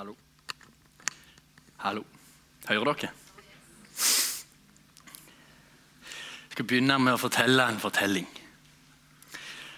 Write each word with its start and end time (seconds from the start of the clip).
Hallo. 0.00 0.14
Hallo. 1.76 2.02
Hører 2.64 2.84
dere? 2.96 3.08
Jeg 6.00 6.54
skal 6.54 6.64
begynne 6.64 6.96
med 7.04 7.12
å 7.12 7.20
fortelle 7.20 7.66
en 7.68 7.80
fortelling. 7.82 8.24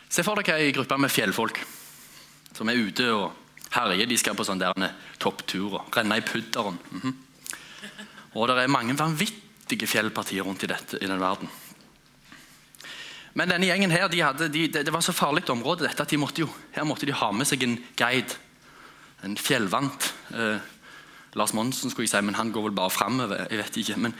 Se 0.06 0.22
for 0.22 0.38
dere 0.38 0.60
ei 0.62 0.68
gruppe 0.76 0.94
med 1.02 1.10
fjellfolk 1.10 1.58
som 2.54 2.70
er 2.70 2.78
ute 2.78 3.08
og 3.10 3.32
herjer. 3.74 4.06
De 4.06 4.20
skal 4.22 4.38
på 4.38 4.46
sånne 4.46 4.70
der 4.70 4.94
toppturer. 5.18 5.90
Renne 5.90 6.20
i 6.20 6.24
pudderen. 6.28 6.78
Mhm. 6.92 7.18
Og 8.38 8.46
det 8.46 8.62
er 8.62 8.70
mange 8.70 8.94
vanvittige 8.94 9.90
fjellpartier 9.90 10.46
rundt 10.46 10.62
i, 10.62 10.70
dette, 10.70 11.02
i 11.02 11.10
den 11.10 11.18
verden. 11.18 11.50
Men 13.34 13.50
denne 13.50 13.66
gjengen 13.66 13.90
her, 13.90 14.06
de 14.06 14.22
hadde, 14.22 14.52
de, 14.54 14.68
det 14.70 14.94
var 14.94 15.02
så 15.02 15.10
farlig 15.10 15.50
område 15.50 15.88
dette 15.88 16.06
at 16.06 16.14
de 16.14 16.22
måtte 16.22 16.46
jo, 16.46 16.50
her 16.78 16.86
måtte 16.86 17.10
de 17.10 17.12
ha 17.12 17.34
med 17.34 17.50
seg 17.50 17.66
en 17.66 17.80
guide. 17.98 18.38
En 19.22 19.36
fjellvant. 19.38 20.11
Eh, 20.32 20.58
Lars 21.38 21.52
Monsen 21.56 21.90
skulle 21.90 22.04
jeg 22.06 22.12
si, 22.12 22.20
men 22.24 22.36
han 22.36 22.52
går 22.52 22.68
vel 22.68 22.76
bare 22.76 22.92
framover. 22.92 23.46
Jeg 23.50 23.62
vet 23.62 23.76
ikke. 23.82 24.12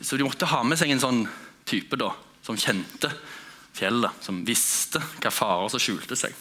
Så 0.00 0.16
de 0.16 0.26
måtte 0.26 0.48
ha 0.50 0.62
med 0.64 0.78
seg 0.80 0.92
en 0.92 1.02
sånn 1.02 1.22
type 1.68 1.96
da, 2.00 2.10
som 2.44 2.58
kjente 2.60 3.10
fjellet. 3.76 4.10
Som 4.24 4.44
visste 4.44 5.00
hva 5.20 5.32
farer 5.32 5.72
som 5.72 5.82
skjulte 5.82 6.16
seg. 6.18 6.36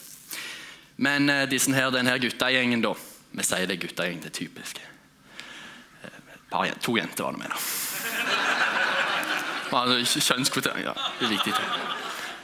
Men 1.00 1.30
eh, 1.32 1.48
disse 1.50 1.72
her, 1.76 1.92
denne 1.96 2.18
guttegjengen, 2.20 2.84
da 2.84 2.96
Vi 3.30 3.44
sier 3.46 3.68
det 3.70 3.76
er 3.78 3.84
guttegjeng, 3.84 4.20
det 4.24 4.32
er 4.32 4.38
typisk. 4.40 4.80
Eh, 6.04 6.20
par, 6.50 6.66
to 6.82 6.98
jenter 6.98 7.24
var 7.24 7.38
det 7.38 7.40
med, 7.44 7.50
da. 7.54 7.58
Kjønnskvotering, 9.70 10.84
ja. 10.88 10.96
Det 11.20 11.28
er 11.28 11.36
viktig. 11.36 11.54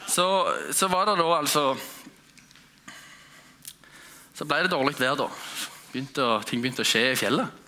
Så, 0.07 0.27
så 0.71 0.87
var 0.87 1.09
det 1.09 1.15
da 1.17 1.25
altså 1.33 1.63
Så 4.37 4.45
ble 4.45 4.61
det 4.61 4.71
dårlig 4.71 4.93
vær, 4.99 5.17
da. 5.17 5.27
Begynte, 5.95 6.23
ting 6.43 6.59
begynte 6.59 6.83
å 6.83 6.87
skje 6.87 7.13
i 7.13 7.15
fjellet. 7.15 7.61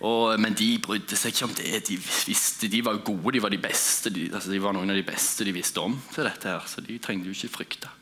Og, 0.00 0.32
men 0.40 0.56
de 0.56 0.66
brydde 0.82 1.14
seg 1.14 1.30
ikke 1.30 1.46
om 1.46 1.52
det. 1.54 1.68
De 1.86 1.94
visste, 2.00 2.66
de 2.72 2.80
var 2.82 2.98
gode, 3.06 3.36
de 3.36 3.42
var 3.44 3.52
de 3.54 3.60
beste. 3.62 4.10
De, 4.10 4.24
altså, 4.32 4.50
de 4.50 4.58
var 4.64 4.74
noen 4.74 4.90
av 4.90 4.98
de 4.98 5.04
beste 5.06 5.46
de 5.46 5.52
visste 5.54 5.78
om 5.78 5.94
til 6.10 6.26
dette, 6.26 6.50
her, 6.50 6.64
så 6.66 6.82
de 6.82 6.96
trengte 6.98 7.30
jo 7.30 7.36
ikke 7.36 7.52
frykte. 7.60 7.92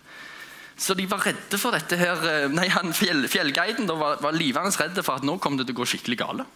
Så 0.78 0.96
de 0.96 1.04
var 1.10 1.26
redde 1.26 1.60
for 1.60 1.76
dette 1.76 1.98
her, 1.98 2.48
nei, 2.54 2.70
han 2.72 2.94
fjell, 2.96 3.26
Fjellguiden 3.28 3.90
var, 3.90 4.16
var 4.22 4.38
livende 4.38 4.72
redd 4.78 5.02
for 5.02 5.18
at 5.18 5.26
nå 5.28 5.36
kom 5.42 5.58
det 5.58 5.66
til 5.68 5.76
å 5.76 5.80
gå 5.82 5.88
skikkelig 5.92 6.18
gale. 6.22 6.48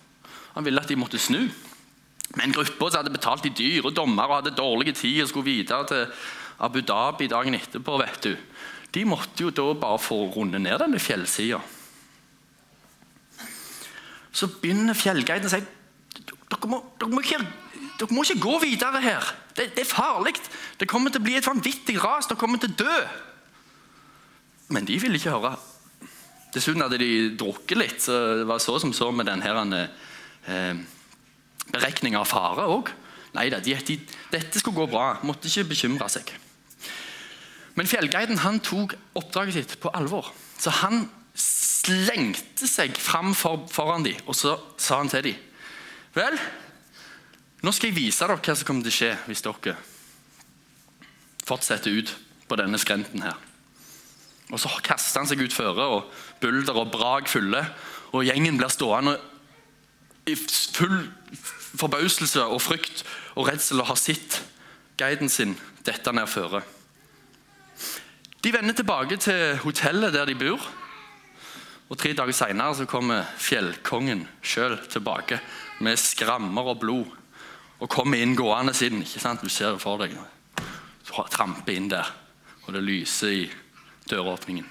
Han 0.54 0.64
ville 0.64 0.80
at 0.80 0.88
de 0.88 0.96
måtte 0.96 1.20
snu. 1.20 1.42
Men 2.38 2.56
gruppa 2.56 2.88
hadde 2.94 3.12
betalt 3.12 3.44
de 3.44 3.52
dyre 3.52 3.92
dommer 3.92 4.30
og 4.30 4.38
hadde 4.38 4.56
dårlig 4.56 4.94
tid 4.96 5.26
og 5.26 5.28
skulle 5.28 5.50
videre 5.50 5.84
til 5.90 6.24
Abu 6.64 6.80
Dhabi 6.86 7.28
dagen 7.28 7.58
etterpå, 7.58 7.98
vet 8.00 8.30
du, 8.30 8.32
de 8.94 9.04
måtte 9.08 9.44
jo 9.44 9.52
da 9.52 9.68
bare 9.76 10.00
få 10.00 10.22
runde 10.32 10.62
ned 10.62 10.80
denne 10.80 11.02
fjellsida. 11.02 11.60
Så 14.32 14.48
begynner 14.62 14.96
fjellguiden 14.96 15.48
å 15.48 15.52
si 15.52 15.62
dere 16.52 16.68
må, 16.68 16.82
ikke, 17.22 17.40
ikke 18.00 18.40
gå 18.40 18.56
videre 18.62 19.00
her. 19.00 19.28
Det, 19.56 19.70
det 19.76 19.84
er 19.84 19.88
farlig. 19.88 20.34
Det 20.80 20.88
kommer 20.88 21.12
til 21.12 21.22
å 21.22 21.26
bli 21.26 21.36
et 21.38 21.48
vanvittig 21.48 21.96
ras. 22.02 22.28
Dere 22.28 22.40
kommer 22.40 22.60
til 22.60 22.72
å 22.72 22.80
dø. 22.84 22.96
Men 24.72 24.88
de 24.88 24.98
ville 25.00 25.20
ikke 25.20 25.32
høre. 25.34 25.54
Dessuten 26.52 26.84
hadde 26.84 27.00
de 27.00 27.12
drukket 27.40 27.80
litt, 27.80 28.00
så 28.04 28.18
det 28.42 28.48
var 28.48 28.60
så 28.60 28.76
som 28.80 28.92
så 28.92 29.08
med 29.14 29.28
denne 29.28 29.86
eh, 30.44 30.82
beregninga 31.72 32.20
av 32.20 32.28
fare 32.28 32.68
òg. 32.68 32.92
Nei 33.32 33.48
da, 33.48 33.62
de, 33.64 33.72
de, 33.88 33.96
dette 34.32 34.60
skulle 34.60 34.82
gå 34.82 34.90
bra. 34.92 35.14
Måtte 35.24 35.48
ikke 35.48 35.70
bekymre 35.72 36.08
seg. 36.12 36.34
Men 37.78 37.88
fjellguiden 37.88 38.42
han 38.44 38.60
tok 38.60 38.92
oppdraget 39.16 39.56
sitt 39.56 39.78
på 39.80 39.92
alvor. 39.96 40.28
Så 40.60 40.72
han 40.82 41.06
slengte 41.82 42.68
seg 42.70 42.96
fram 42.98 43.32
for, 43.34 43.66
foran 43.72 44.06
dem, 44.06 44.18
og 44.26 44.36
så 44.38 44.56
sa 44.78 45.00
han 45.02 45.10
til 45.10 45.32
dem 45.32 45.48
Vel, 46.12 46.36
nå 47.64 47.72
skal 47.72 47.88
jeg 47.88 47.96
vise 47.96 48.26
dere 48.26 48.36
hva 48.36 48.54
som 48.58 48.68
kommer 48.68 48.84
til 48.84 48.92
å 48.92 48.98
skje 48.98 49.12
hvis 49.30 49.44
dere 49.46 49.78
fortsetter 51.42 51.94
ut 51.96 52.12
på 52.48 52.58
denne 52.60 52.78
skrenten 52.78 53.24
her. 53.24 53.38
Og 54.52 54.60
Så 54.60 54.68
kaster 54.84 55.22
han 55.22 55.28
seg 55.30 55.40
ut 55.40 55.54
føre, 55.54 55.86
og 55.96 56.10
bulder 56.42 56.76
og 56.76 56.90
brak 56.92 57.30
fulle. 57.32 57.62
Og 58.12 58.26
gjengen 58.28 58.58
blir 58.60 58.68
stående 58.72 59.16
i 60.28 60.36
full 60.36 61.08
forbauselse 61.80 62.44
og 62.44 62.60
frykt 62.60 63.02
og 63.34 63.48
redsel 63.48 63.80
og 63.80 63.88
har 63.88 63.98
sett 63.98 64.42
guiden 65.00 65.32
sin 65.32 65.56
dette 65.86 66.12
ned 66.12 66.28
føre. 66.28 66.60
De 68.44 68.52
vender 68.52 68.76
tilbake 68.76 69.16
til 69.22 69.56
hotellet 69.64 70.12
der 70.12 70.28
de 70.28 70.36
bor. 70.36 70.60
Og 71.88 71.98
Tre 71.98 72.12
dager 72.16 72.32
seinere 72.36 72.86
kommer 72.88 73.26
fjellkongen 73.36 74.26
sjøl 74.42 74.78
tilbake 74.92 75.40
med 75.84 76.00
skrammer 76.00 76.72
og 76.72 76.80
blod. 76.80 77.10
Og 77.82 77.90
kommer 77.90 78.22
inn 78.22 78.36
gående 78.38 78.74
siden. 78.74 79.02
ikke 79.02 79.20
sant? 79.20 79.42
Du 79.42 79.48
ser 79.48 79.74
det 79.74 79.82
for 79.82 79.98
deg. 79.98 80.14
Så 81.02 81.26
tramper 81.30 81.74
inn 81.74 81.90
der, 81.90 82.06
og 82.66 82.72
det 82.76 82.82
lyser 82.86 83.34
i 83.34 83.42
døråpningen. 84.10 84.68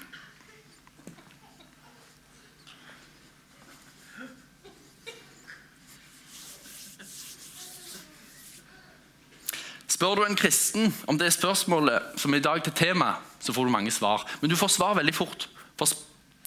Spør 10.02 10.14
du 10.18 10.24
en 10.24 10.34
kristen 10.34 10.88
om 11.06 11.18
det 11.18 11.28
spørsmålet 11.30 12.16
som 12.18 12.32
er 12.34 12.40
i 12.40 12.42
dag 12.42 12.62
til 12.64 12.72
tema, 12.74 13.12
så 13.38 13.52
får 13.54 13.68
du 13.68 13.70
mange 13.70 13.90
svar. 13.94 14.24
Men 14.40 14.50
du 14.50 14.56
får 14.58 14.72
svar 14.74 14.96
veldig 14.98 15.14
fort. 15.14 15.46
For 15.78 15.86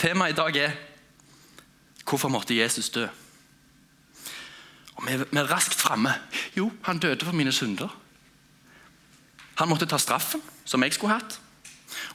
temaet 0.06 0.36
i 0.36 0.38
dag 0.38 0.58
er 0.62 0.74
hvorfor 2.06 2.30
måtte 2.30 2.58
Jesus 2.58 2.92
dø? 2.94 3.08
Og 4.96 5.08
Vi 5.08 5.14
er 5.14 5.50
raskt 5.50 5.82
framme. 5.82 6.14
Jo, 6.56 6.70
han 6.86 7.00
døde 7.00 7.26
for 7.26 7.34
mine 7.34 7.52
synder. 7.52 7.90
Han 9.56 9.70
måtte 9.70 9.86
ta 9.86 9.98
straffen, 9.98 10.44
som 10.66 10.84
jeg 10.84 10.94
skulle 10.94 11.18
hatt. 11.18 11.40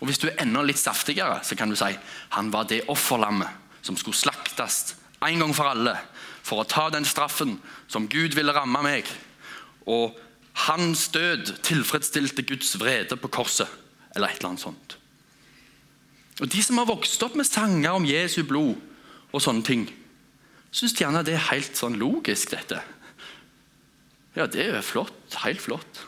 Og 0.01 0.07
Hvis 0.07 0.19
du 0.19 0.29
er 0.29 0.39
enda 0.43 0.63
litt 0.63 0.79
saftigere, 0.79 1.41
så 1.43 1.57
kan 1.57 1.71
du 1.71 1.77
si 1.77 1.91
han 2.31 2.53
var 2.53 2.69
det 2.69 2.87
offerlammet 2.89 3.49
som 3.83 3.97
skulle 3.97 4.17
slaktes 4.17 4.97
en 5.27 5.39
gang 5.39 5.55
for 5.55 5.69
alle 5.69 5.97
for 6.43 6.63
å 6.63 6.69
ta 6.69 6.89
den 6.91 7.05
straffen 7.05 7.59
som 7.89 8.09
Gud 8.09 8.35
ville 8.35 8.55
ramme 8.55 8.83
meg. 8.83 9.09
Og 9.87 10.17
hans 10.69 11.09
død 11.09 11.59
tilfredsstilte 11.63 12.43
Guds 12.43 12.79
vrede 12.81 13.17
på 13.17 13.29
korset, 13.29 13.69
eller 14.15 14.29
et 14.29 14.39
eller 14.39 14.55
annet 14.55 14.65
sånt. 14.65 15.00
Og 16.41 16.49
De 16.53 16.63
som 16.65 16.79
har 16.81 16.89
vokst 16.89 17.23
opp 17.23 17.37
med 17.37 17.49
sanger 17.49 17.91
om 17.97 18.07
Jesu 18.09 18.43
blod 18.49 18.79
og 19.31 19.43
sånne 19.45 19.65
ting, 19.67 19.85
syns 20.73 20.97
gjerne 20.97 21.25
det 21.27 21.37
er 21.37 21.49
helt 21.51 21.77
sånn 21.77 21.99
logisk, 22.01 22.55
dette. 22.55 22.81
Ja, 24.37 24.47
det 24.47 24.69
er 24.71 24.87
flott. 24.87 25.17
Helt 25.45 25.61
flott. 25.61 26.05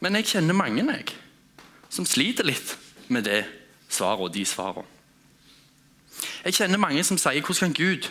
Men 0.00 0.16
jeg 0.18 0.30
kjenner 0.32 0.56
mange 0.56 0.84
jeg, 0.84 1.14
som 1.90 2.06
sliter 2.06 2.46
litt 2.46 2.76
med 3.08 3.26
det 3.28 3.44
svaret 3.88 4.28
og 4.28 4.34
de 4.34 4.44
svarene. 4.46 4.86
Jeg 6.44 6.54
kjenner 6.54 6.78
mange 6.78 7.04
som 7.04 7.18
sier 7.18 7.42
'Hvordan 7.42 7.72
kan 7.72 7.72
Gud 7.72 8.10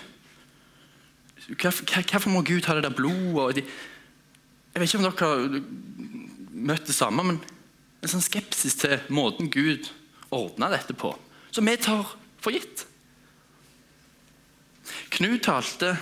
Hvorfor 1.47 2.29
må 2.29 2.41
Gud 2.41 2.65
ha 2.65 2.75
det 2.75 2.83
der 2.83 2.89
blodet?' 2.89 3.55
De, 3.55 3.63
jeg 4.73 4.81
vet 4.81 4.93
ikke 4.93 4.97
om 4.97 5.03
dere 5.03 5.27
har 5.27 5.61
møtt 6.51 6.87
det 6.87 6.95
samme, 6.95 7.23
men 7.23 7.39
en 8.03 8.09
sånn 8.09 8.21
skepsis 8.21 8.75
til 8.75 8.99
måten 9.09 9.49
Gud 9.49 9.89
ordna 10.31 10.69
dette 10.69 10.93
på, 10.93 11.13
som 11.57 11.65
vi 11.65 11.73
tar 11.81 12.05
for 12.43 12.53
gitt. 12.53 12.85
Knut 15.17 15.41
talte 15.47 15.95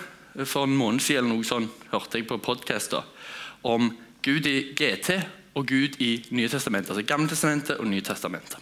for 0.43 0.67
en 0.67 0.75
måned 0.75 1.03
siden 1.03 1.29
noe 1.31 1.45
sånn, 1.47 1.69
hørte 1.93 2.19
jeg 2.19 2.27
på 2.27 2.41
podkaster, 2.43 3.05
om 3.63 3.93
Gud 4.25 4.47
i 4.49 4.73
GT 4.75 5.15
og 5.55 5.69
Gud 5.69 5.95
i 6.03 6.17
Nye 6.35 6.49
testamentet. 6.51 6.91
Altså 6.91 7.07
Gammeltestamentet 7.07 7.79
og 7.79 7.87
Nye 7.87 8.03
testamentet. 8.03 8.59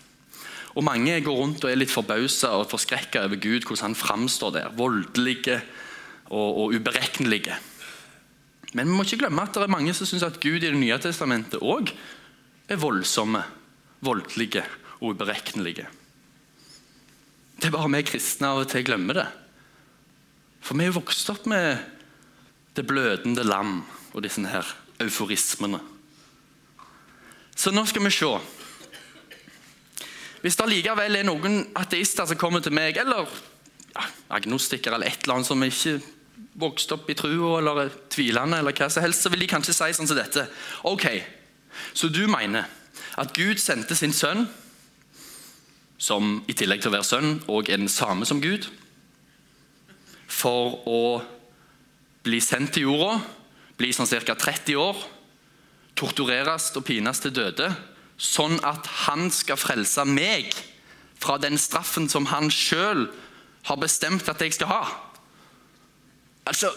Og 0.77 0.85
Mange 0.85 1.15
går 1.21 1.37
rundt 1.37 1.65
og 1.65 1.71
er 1.71 1.79
litt 1.79 1.93
forbausa 1.93 2.53
og 2.59 2.69
forskrekka 2.69 3.25
over 3.25 3.41
Gud, 3.41 3.65
hvordan 3.65 3.91
han 3.91 3.97
framstår 3.97 4.53
der. 4.55 4.69
Voldelige 4.77 5.59
og, 6.29 6.61
og 6.61 6.77
ubereknelige. 6.77 7.57
Men 8.73 8.89
vi 8.89 8.93
må 8.93 9.05
ikke 9.05 9.23
glemme 9.25 9.45
at 9.45 9.53
det 9.57 9.65
er 9.65 9.73
mange 9.73 9.93
som 9.97 10.09
syns 10.09 10.25
at 10.25 10.39
Gud 10.41 10.61
i 10.61 10.69
Det 10.69 10.77
nye 10.77 11.01
testamentet 11.01 11.61
òg 11.61 11.89
er 12.69 12.81
voldsomme, 12.81 13.41
voldelige 14.05 14.65
og 15.01 15.13
ubereknelige. 15.13 15.89
Det 17.57 17.69
er 17.69 17.75
bare 17.75 17.91
vi 17.93 18.03
kristne 18.07 18.49
av 18.51 18.63
og 18.63 18.69
til 18.71 18.85
glemmer 18.87 19.19
det. 19.21 19.27
For 20.63 20.77
vi 20.77 20.85
er 20.85 20.91
jo 20.91 20.99
vokst 20.99 21.29
opp 21.33 21.45
med 21.51 21.81
det 22.73 22.85
blødende 22.87 23.43
lam 23.45 23.81
og 24.13 24.23
disse 24.25 24.43
her 24.47 24.67
euforismene. 25.03 25.79
Så 27.55 27.71
nå 27.71 27.83
skal 27.85 28.05
vi 28.05 28.11
se. 28.13 28.31
Hvis 30.43 30.57
det 30.59 30.69
likevel 30.71 31.19
er 31.19 31.27
noen 31.27 31.61
ateister 31.79 32.27
som 32.27 32.39
kommer 32.39 32.63
til 32.63 32.73
meg, 32.75 32.97
eller 32.99 33.29
ja, 33.93 34.03
agnostikere 34.35 34.97
eller 34.97 35.11
et 35.11 35.23
eller 35.23 35.37
annet 35.37 35.47
som 35.47 35.63
ikke 35.63 35.99
vokste 36.59 36.97
opp 36.97 37.09
i 37.09 37.15
trua 37.17 37.59
eller 37.59 37.85
er 37.85 37.93
tvilende, 38.11 38.59
eller 38.59 38.75
hva 38.75 38.89
som 38.91 39.05
helst, 39.05 39.23
så 39.23 39.31
vil 39.31 39.45
de 39.45 39.49
kanskje 39.49 39.75
si 39.77 39.93
sånn 39.95 40.09
som 40.09 40.19
dette. 40.19 40.47
Ok, 40.89 41.07
Så 41.93 42.07
du 42.07 42.27
mener 42.29 42.67
at 43.17 43.33
Gud 43.33 43.57
sendte 43.57 43.95
sin 43.95 44.13
sønn, 44.13 44.45
som 46.03 46.41
i 46.51 46.55
tillegg 46.57 46.83
til 46.83 46.91
å 46.91 46.97
være 46.97 47.07
sønn 47.07 47.37
og 47.47 47.69
er 47.69 47.79
den 47.79 47.91
samme 47.91 48.27
som 48.27 48.41
Gud, 48.43 48.67
for 50.27 50.81
å 50.89 51.03
bli 52.25 52.39
sendt 52.43 52.75
til 52.75 52.89
jorda, 52.89 53.21
bli 53.79 53.91
sånn 53.95 54.09
ca. 54.09 54.35
30 54.35 54.79
år, 54.79 54.99
tortureres 55.95 56.71
og 56.75 56.85
pines 56.87 57.21
til 57.23 57.33
døde, 57.35 57.69
sånn 58.17 58.57
at 58.65 58.87
han 59.05 59.29
skal 59.33 59.59
frelse 59.59 60.03
meg 60.07 60.51
fra 61.23 61.37
den 61.39 61.57
straffen 61.61 62.09
som 62.11 62.27
han 62.31 62.51
sjøl 62.51 63.07
har 63.69 63.79
bestemt 63.79 64.27
at 64.27 64.41
jeg 64.43 64.57
skal 64.57 64.71
ha. 64.73 64.83
Altså 66.49 66.73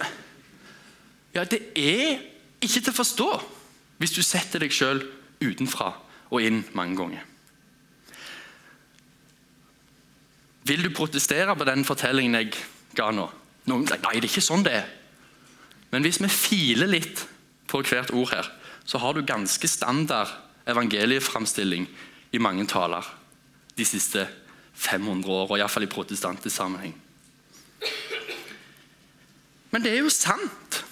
Ja, 1.34 1.43
det 1.44 1.58
er 1.76 2.23
ikke 2.64 2.81
til 2.81 2.93
å 2.94 2.96
forstå 2.96 3.31
hvis 4.00 4.14
du 4.14 4.23
setter 4.25 4.62
deg 4.62 4.73
sjøl 4.73 5.02
utenfra 5.43 5.90
og 6.31 6.44
inn 6.44 6.62
mange 6.78 6.96
ganger. 6.96 7.25
Vil 10.66 10.82
du 10.82 10.90
protestere 10.94 11.54
på 11.56 11.66
den 11.68 11.84
fortellingen 11.86 12.38
jeg 12.40 12.54
ga 12.96 13.10
nå? 13.14 13.26
Noen 13.70 13.86
sier 13.86 14.02
nei, 14.02 14.16
det 14.18 14.26
er 14.26 14.30
ikke 14.30 14.44
sånn 14.44 14.64
det 14.66 14.74
er. 14.80 14.88
Men 15.92 16.02
hvis 16.06 16.18
vi 16.22 16.30
filer 16.32 16.90
litt 16.90 17.22
på 17.70 17.82
hvert 17.86 18.12
ord 18.14 18.32
her, 18.32 18.48
så 18.86 18.98
har 19.02 19.14
du 19.14 19.26
ganske 19.26 19.68
standard 19.70 20.30
evangelieframstilling 20.66 21.86
i 22.34 22.42
mange 22.42 22.66
taler 22.70 23.06
de 23.76 23.86
siste 23.86 24.26
500 24.76 25.30
år, 25.32 25.56
iallfall 25.58 25.86
i 25.86 25.90
protestantisk 25.90 26.54
sammenheng. 26.54 26.94
Men 29.70 29.84
det 29.84 29.92
er 29.92 30.02
jo 30.02 30.12
sant. 30.12 30.82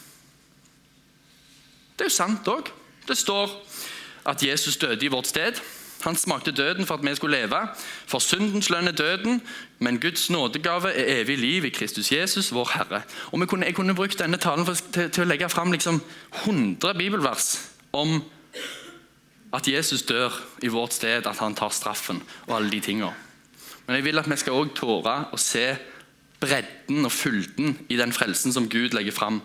Det 1.94 2.06
er 2.06 2.10
jo 2.10 2.14
sant 2.14 2.48
òg. 2.50 2.70
Det 3.06 3.16
står 3.18 3.52
at 4.28 4.42
Jesus 4.42 4.76
døde 4.80 5.04
i 5.04 5.12
vårt 5.12 5.28
sted. 5.30 5.60
Han 6.04 6.16
smakte 6.16 6.52
døden 6.52 6.86
for 6.86 6.94
at 6.94 7.04
vi 7.04 7.14
skulle 7.14 7.38
leve. 7.38 7.60
For 8.06 8.18
syndens 8.18 8.70
lønn 8.70 8.88
er 8.88 8.92
døden, 8.92 9.42
men 9.78 10.00
Guds 10.00 10.30
nådegave 10.30 10.92
er 10.92 11.20
evig 11.20 11.38
liv 11.38 11.64
i 11.64 11.72
Kristus 11.72 12.12
Jesus, 12.12 12.52
vår 12.52 12.70
Herre. 12.74 13.02
Og 13.32 13.48
kunne, 13.48 13.66
Jeg 13.66 13.74
kunne 13.74 13.94
brukt 13.94 14.18
denne 14.18 14.36
talen 14.36 14.66
for, 14.66 14.74
til, 14.74 15.10
til, 15.10 15.24
å 15.24 15.26
legge 15.26 15.48
fram 15.48 15.72
liksom 15.72 16.02
100 16.44 16.94
bibelvers 16.98 17.70
om 17.92 18.22
at 19.54 19.68
Jesus 19.68 20.02
dør 20.02 20.32
i 20.62 20.68
vårt 20.68 20.94
sted, 20.94 21.26
at 21.26 21.38
han 21.38 21.54
tar 21.54 21.70
straffen 21.70 22.22
og 22.46 22.56
alle 22.56 22.70
de 22.70 22.80
tingene. 22.80 23.14
Men 23.86 23.96
jeg 23.96 24.04
vil 24.04 24.18
at 24.18 24.30
vi 24.30 24.36
skal 24.36 24.52
også 24.52 24.74
tåre 24.76 25.18
å 25.32 25.40
se 25.40 25.66
bredden 26.40 27.04
og 27.04 27.12
fylden 27.12 27.78
i 27.88 27.96
den 27.96 28.12
frelsen 28.12 28.52
som 28.52 28.68
Gud 28.68 28.96
legger 28.96 29.12
fram 29.12 29.40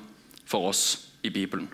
for 0.45 0.71
oss 0.71 1.11
i 1.23 1.29
Bibelen. 1.29 1.69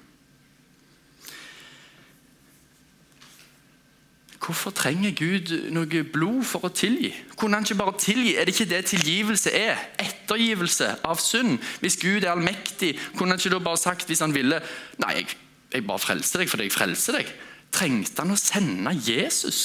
Hvorfor 4.46 4.70
trenger 4.78 5.14
Gud 5.18 5.50
noe 5.74 6.02
blod 6.14 6.44
for 6.46 6.68
å 6.68 6.70
tilgi? 6.70 7.10
Kunne 7.34 7.58
han 7.58 7.66
ikke 7.66 7.80
bare 7.80 7.96
tilgi? 7.98 8.36
Er 8.38 8.46
det 8.46 8.54
ikke 8.54 8.70
det 8.70 8.84
tilgivelse 8.92 9.54
er? 9.58 9.80
Ettergivelse 10.02 10.92
av 11.08 11.18
synd. 11.24 11.58
Hvis 11.82 11.98
Gud 11.98 12.22
er 12.22 12.36
allmektig, 12.36 12.92
kunne 13.16 13.34
han 13.34 13.42
ikke 13.42 13.56
da 13.56 13.62
bare 13.66 13.82
sagt 13.82 14.06
hvis 14.12 14.22
han 14.22 14.36
ville 14.36 14.60
Nei, 15.02 15.16
jeg, 15.18 15.38
jeg 15.74 15.88
bare 15.88 16.04
frelser 16.04 16.44
deg 16.44 16.52
fordi 16.52 16.68
jeg 16.68 16.76
frelser 16.76 17.18
deg. 17.18 17.32
Trengte 17.74 18.22
han 18.22 18.36
å 18.36 18.38
sende 18.40 18.94
Jesus? 19.08 19.64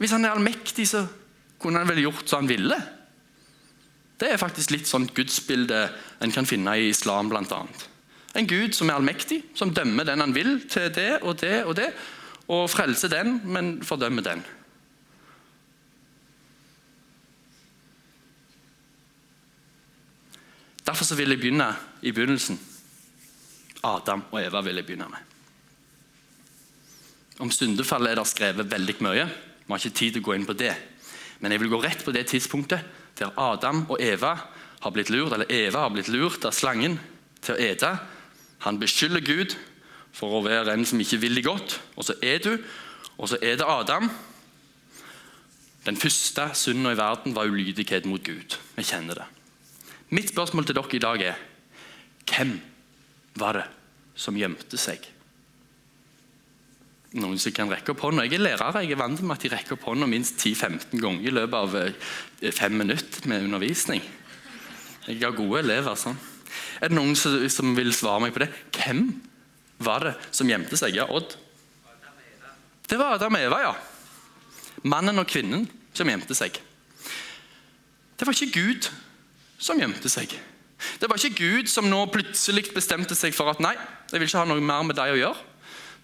Hvis 0.00 0.16
han 0.16 0.24
er 0.24 0.32
allmektig, 0.32 0.88
så 0.88 1.04
kunne 1.60 1.82
han 1.82 1.92
vel 1.92 2.06
gjort 2.06 2.24
som 2.24 2.42
han 2.42 2.50
ville? 2.50 2.80
Det 4.16 4.32
er 4.32 4.40
faktisk 4.40 4.72
litt 4.72 4.88
sånn 4.88 5.10
gudsbilde 5.12 5.84
en 6.24 6.32
kan 6.32 6.48
finne 6.48 6.78
i 6.78 6.88
islam 6.88 7.28
bl.a. 7.28 7.60
En 8.38 8.48
gud 8.48 8.72
som 8.72 8.88
er 8.88 8.96
allmektig, 8.96 9.42
som 9.58 9.74
dømmer 9.76 10.08
den 10.08 10.24
han 10.24 10.32
vil 10.32 10.56
til 10.72 10.88
det 10.94 11.20
og 11.20 11.36
det 11.42 11.56
og 11.66 11.76
det 11.76 11.90
og 12.52 12.68
frelse 12.70 13.08
den, 13.08 13.38
men 13.48 13.78
fordømme 13.84 14.24
den. 14.24 14.42
Derfor 20.86 21.14
vil 21.16 21.32
jeg 21.32 21.40
begynne 21.40 21.70
i 22.02 22.10
begynnelsen. 22.12 22.58
Adam 23.82 24.24
og 24.30 24.42
Eva 24.42 24.60
vil 24.60 24.76
jeg 24.76 24.86
begynne 24.86 25.08
med. 25.10 25.30
Om 27.40 27.50
syndefallet 27.50 28.12
er 28.12 28.20
det 28.20 28.26
skrevet 28.28 28.70
veldig 28.70 28.96
mye. 29.00 29.24
Vi 29.26 29.70
har 29.70 29.80
ikke 29.80 29.98
tid 29.98 30.12
til 30.12 30.22
å 30.22 30.26
gå 30.26 30.34
inn 30.36 30.46
på 30.46 30.58
det. 30.58 30.74
Men 31.40 31.54
jeg 31.54 31.62
vil 31.62 31.72
gå 31.72 31.80
rett 31.82 32.04
på 32.04 32.12
det 32.14 32.26
tidspunktet 32.30 32.84
der 33.18 33.32
Adam 33.40 33.86
og 33.88 34.00
Eva 34.02 34.36
har 34.82 34.92
blitt 34.94 35.10
lurt, 35.10 35.32
eller 35.32 35.50
Eva 35.52 35.86
har 35.86 35.92
blitt 35.94 36.10
lurt 36.10 36.44
av 36.44 36.54
slangen 36.54 36.98
til 37.42 37.54
å 37.54 37.60
ete. 37.62 37.90
Han 38.66 38.78
beskylder 38.82 39.24
Gud 39.24 39.56
for 40.12 40.36
å 40.36 40.44
være 40.44 40.74
en 40.76 40.84
som 40.88 41.00
ikke 41.00 41.20
vil 41.22 41.38
det 41.38 41.46
godt. 41.46 41.78
Og 41.96 42.06
så 42.06 42.16
er 42.22 42.42
du, 42.44 42.52
og 43.16 43.30
så 43.30 43.40
er 43.40 43.58
det 43.60 43.68
Adam. 43.68 44.10
Den 45.86 45.98
første 45.98 46.50
synden 46.54 46.92
i 46.92 46.98
verden 46.98 47.34
var 47.34 47.50
ulydighet 47.50 48.06
mot 48.06 48.22
Gud. 48.22 48.58
Vi 48.76 48.84
kjenner 48.86 49.22
det. 49.22 49.30
Mitt 50.12 50.30
spørsmål 50.30 50.68
til 50.68 50.76
dere 50.76 50.96
i 50.96 51.02
dag 51.02 51.24
er 51.32 51.40
hvem 52.28 52.58
var 53.40 53.56
det 53.58 53.64
som 54.14 54.36
gjemte 54.36 54.78
seg? 54.78 55.08
Noen 57.18 57.40
som 57.40 57.52
kan 57.52 57.68
rekke 57.72 57.92
opp 57.92 58.04
hånda. 58.06 58.24
Jeg 58.24 58.38
er 58.38 58.44
lærer, 58.46 58.78
jeg 58.84 58.94
er 58.94 59.00
vant 59.00 59.20
med 59.20 59.34
at 59.34 59.44
de 59.44 59.50
rekker 59.52 59.76
opp 59.76 59.88
hånda 59.90 60.08
minst 60.08 60.38
10-15 60.40 61.00
ganger 61.00 61.28
i 61.28 61.34
løpet 61.34 61.58
av 61.58 61.74
eh, 61.80 62.52
fem 62.54 62.76
minutter 62.78 63.28
med 63.28 63.48
undervisning. 63.48 64.04
Jeg 65.08 65.20
har 65.24 65.34
gode 65.36 65.60
elever. 65.64 65.96
sånn. 65.98 66.16
Er 66.80 66.88
det 66.92 66.96
noen 66.96 67.16
som 67.16 67.74
vil 67.76 67.92
svare 67.96 68.22
meg 68.22 68.36
på 68.36 68.44
det? 68.44 68.48
Hvem 68.76 69.04
var 69.84 70.06
det 70.06 70.14
som 70.30 70.48
gjemte 70.48 70.78
seg? 70.78 70.96
Ja, 70.96 71.08
Odd? 71.10 71.36
Det 72.88 72.98
var 73.00 73.16
Adam 73.16 73.38
og 73.38 73.46
Eva, 73.46 73.60
ja. 73.62 73.72
Mannen 74.88 75.22
og 75.22 75.28
kvinnen 75.30 75.68
som 75.94 76.08
gjemte 76.10 76.34
seg. 76.36 76.58
Det 78.18 78.26
var 78.26 78.36
ikke 78.36 78.58
Gud 78.58 78.88
som 79.62 79.80
gjemte 79.80 80.10
seg. 80.12 80.34
Det 80.98 81.08
var 81.08 81.18
ikke 81.18 81.38
Gud 81.38 81.70
som 81.70 81.88
nå 81.90 82.00
plutselig 82.10 82.68
bestemte 82.74 83.16
seg 83.18 83.34
for 83.36 83.50
at 83.52 83.62
nei, 83.62 83.74
jeg 84.10 84.18
vil 84.18 84.28
ikke 84.28 84.42
ha 84.42 84.50
noe 84.50 84.62
mer 84.62 84.84
med 84.86 84.98
deg 84.98 85.14
å 85.14 85.18
gjøre. 85.20 85.48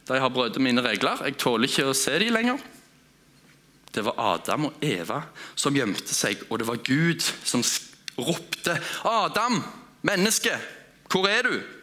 De 0.09 0.21
har 0.23 0.33
brutt 0.33 0.57
mine 0.63 0.83
regler. 0.85 1.21
Jeg 1.27 1.37
tåler 1.43 1.69
ikke 1.69 1.91
å 1.91 1.97
se 1.97 2.15
dem 2.23 2.33
lenger. 2.33 2.63
Det 3.93 4.05
var 4.07 4.21
Adam 4.35 4.69
og 4.69 4.85
Eva 4.85 5.23
som 5.59 5.77
gjemte 5.77 6.15
seg, 6.15 6.41
og 6.49 6.61
det 6.61 6.69
var 6.69 6.81
Gud 6.87 7.21
som 7.21 7.65
ropte 8.19 8.79
'Adam, 9.05 9.63
menneske, 10.03 10.55
hvor 11.11 11.29
er 11.29 11.43
du?' 11.43 11.78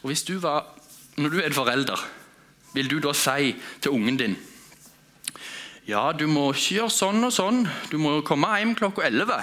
Og 0.00 0.10
hvis 0.10 0.24
du 0.28 0.38
var, 0.38 0.66
Når 1.16 1.28
du 1.28 1.40
er 1.44 1.52
forelder, 1.52 2.00
vil 2.72 2.88
du 2.88 2.98
da 2.98 3.12
si 3.12 3.52
til 3.82 3.90
ungen 3.92 4.16
din 4.16 4.36
ja, 5.86 6.12
du 6.14 6.28
må 6.30 6.52
ikke 6.54 6.76
gjøre 6.76 6.94
sånn 6.94 7.26
og 7.26 7.32
sånn. 7.34 7.64
Du 7.90 7.96
må 7.98 8.20
komme 8.22 8.46
hjem 8.54 8.76
klokka 8.78 9.02
11. 9.08 9.34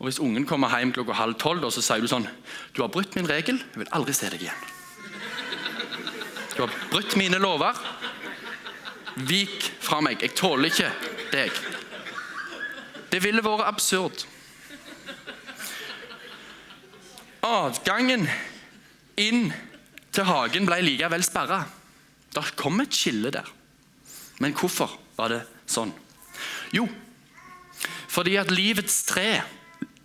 Og 0.00 0.06
Hvis 0.08 0.20
ungen 0.24 0.46
kommer 0.48 0.72
hjem 0.72 0.94
klokka 0.96 1.18
halv 1.18 1.36
tolv, 1.36 1.66
så 1.68 1.82
sier 1.84 2.00
du 2.00 2.08
sånn 2.08 2.24
Du 2.72 2.80
har 2.80 2.88
brutt 2.88 3.12
min 3.18 3.28
regel. 3.28 3.60
Jeg 3.60 3.82
vil 3.82 3.92
aldri 3.92 4.14
se 4.16 4.30
deg 4.32 4.46
igjen. 4.46 4.62
Du 6.56 6.64
har 6.64 6.72
brutt 6.90 7.16
mine 7.20 7.38
lover. 7.38 7.76
Vik 9.28 9.68
fra 9.84 10.00
meg. 10.00 10.22
Jeg 10.24 10.32
tåler 10.38 10.72
ikke 10.72 10.88
deg. 11.34 11.60
Det 13.12 13.20
ville 13.20 13.44
vært 13.44 13.68
absurd. 13.68 14.24
Adgangen 17.44 18.28
inn 19.20 19.50
til 20.14 20.26
hagen 20.26 20.66
ble 20.68 20.80
likevel 20.84 21.24
sperra. 21.26 21.62
Det 22.30 22.44
kom 22.58 22.80
et 22.82 22.94
skille 22.94 23.32
der. 23.34 23.46
Men 24.40 24.54
hvorfor 24.56 24.96
var 25.18 25.32
det 25.32 25.40
sånn? 25.68 25.92
Jo, 26.74 26.86
fordi 28.10 28.36
at 28.40 28.50
livets 28.50 29.02
tre, 29.06 29.42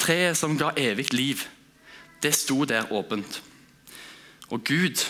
treet 0.01 0.38
som 0.38 0.57
ga 0.60 0.74
evig 0.77 1.12
liv, 1.13 1.45
det 2.22 2.34
sto 2.36 2.65
der 2.67 2.91
åpent. 2.93 3.39
Og 4.53 4.62
Gud 4.65 5.01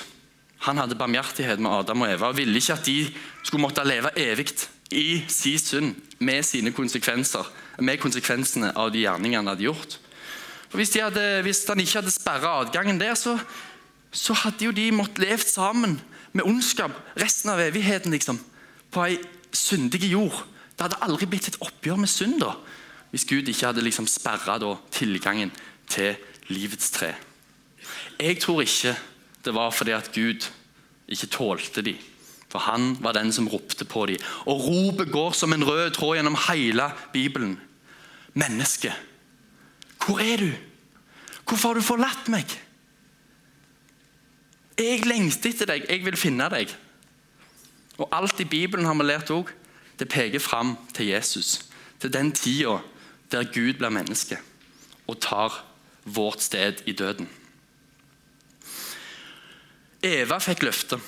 han 0.66 0.80
hadde 0.80 0.98
barmhjertighet 0.98 1.60
med 1.62 1.72
Adam 1.72 2.06
og 2.06 2.10
Eva 2.10 2.32
og 2.32 2.40
ville 2.40 2.58
ikke 2.58 2.78
at 2.78 2.88
de 2.88 3.00
skulle 3.44 3.62
måtte 3.62 3.84
leve 3.86 4.14
evig 4.18 4.48
i 4.96 5.22
sin 5.30 5.60
synd 5.60 5.94
med 6.24 6.46
sine 6.46 6.72
konsekvenser, 6.74 7.46
med 7.84 8.00
konsekvensene 8.00 8.72
av 8.80 8.94
de 8.94 9.04
gjerningene 9.04 9.44
han 9.44 9.52
hadde 9.52 9.68
gjort. 9.68 9.98
For 10.70 10.80
hvis, 10.80 10.94
de 10.96 11.04
hadde, 11.04 11.26
hvis 11.46 11.64
han 11.68 11.82
ikke 11.84 12.00
hadde 12.00 12.14
sperra 12.14 12.54
adgangen 12.64 13.00
der, 13.02 13.14
så 13.20 13.36
så 14.16 14.36
hadde 14.46 14.66
jo 14.66 14.74
de 14.76 14.90
måttet 14.96 15.26
leve 15.26 15.44
sammen 15.44 16.00
med 16.36 16.48
ondskap 16.48 16.96
resten 17.20 17.52
av 17.52 17.60
evigheten. 17.60 18.12
liksom, 18.12 18.40
På 18.92 19.04
ei 19.04 19.20
syndige 19.52 20.08
jord. 20.08 20.46
Det 20.76 20.88
hadde 20.88 21.04
aldri 21.04 21.28
blitt 21.28 21.48
et 21.48 21.62
oppgjør 21.64 22.00
med 22.00 22.12
synd 22.12 22.40
da, 22.44 22.56
hvis 23.12 23.26
Gud 23.28 23.48
ikke 23.48 23.70
hadde 23.70 23.84
liksom 23.84 24.08
sperra 24.08 24.58
tilgangen 24.92 25.52
til 25.88 26.16
livets 26.48 26.92
tre. 26.92 27.14
Jeg 28.20 28.40
tror 28.42 28.62
ikke 28.62 28.96
det 29.46 29.54
var 29.54 29.72
fordi 29.72 29.92
at 29.92 30.12
Gud 30.12 30.48
ikke 31.08 31.28
tålte 31.28 31.82
dem. 31.82 31.98
For 32.50 32.60
han 32.60 32.98
var 33.04 33.14
den 33.14 33.32
som 33.36 33.48
ropte 33.48 33.86
på 33.86 34.06
dem. 34.06 34.22
Og 34.46 34.62
ropet 34.68 35.12
går 35.12 35.32
som 35.36 35.54
en 35.54 35.64
rød 35.64 35.92
tråd 35.92 36.16
gjennom 36.16 36.38
hele 36.48 36.92
Bibelen. 37.14 37.60
Menneske, 38.34 38.94
hvor 40.06 40.20
er 40.20 40.38
du? 40.38 40.52
Hvorfor 41.46 41.70
har 41.70 41.80
du 41.80 41.82
forlatt 41.82 42.30
meg? 42.32 42.52
Jeg 44.78 45.06
lengter 45.06 45.50
etter 45.50 45.70
deg, 45.70 45.86
jeg 45.90 46.04
vil 46.06 46.18
finne 46.20 46.50
deg. 46.52 46.72
Og 47.98 48.10
Alt 48.12 48.42
i 48.44 48.48
Bibelen 48.50 48.86
har 48.86 48.98
vi 49.00 49.08
lært 49.08 49.32
også, 49.32 49.54
det 50.00 50.10
peker 50.12 50.40
fram 50.40 50.76
til 50.94 51.14
Jesus. 51.14 51.70
Til 52.00 52.12
den 52.14 52.32
tida 52.36 52.80
der 53.32 53.48
Gud 53.54 53.80
blir 53.80 53.90
menneske. 53.90 54.38
og 55.08 55.20
tar 55.22 55.66
vårt 56.04 56.42
sted 56.42 56.82
i 56.86 56.92
døden. 56.92 57.30
Eva 60.02 60.38
fikk 60.38 60.64
løftet. 60.64 61.02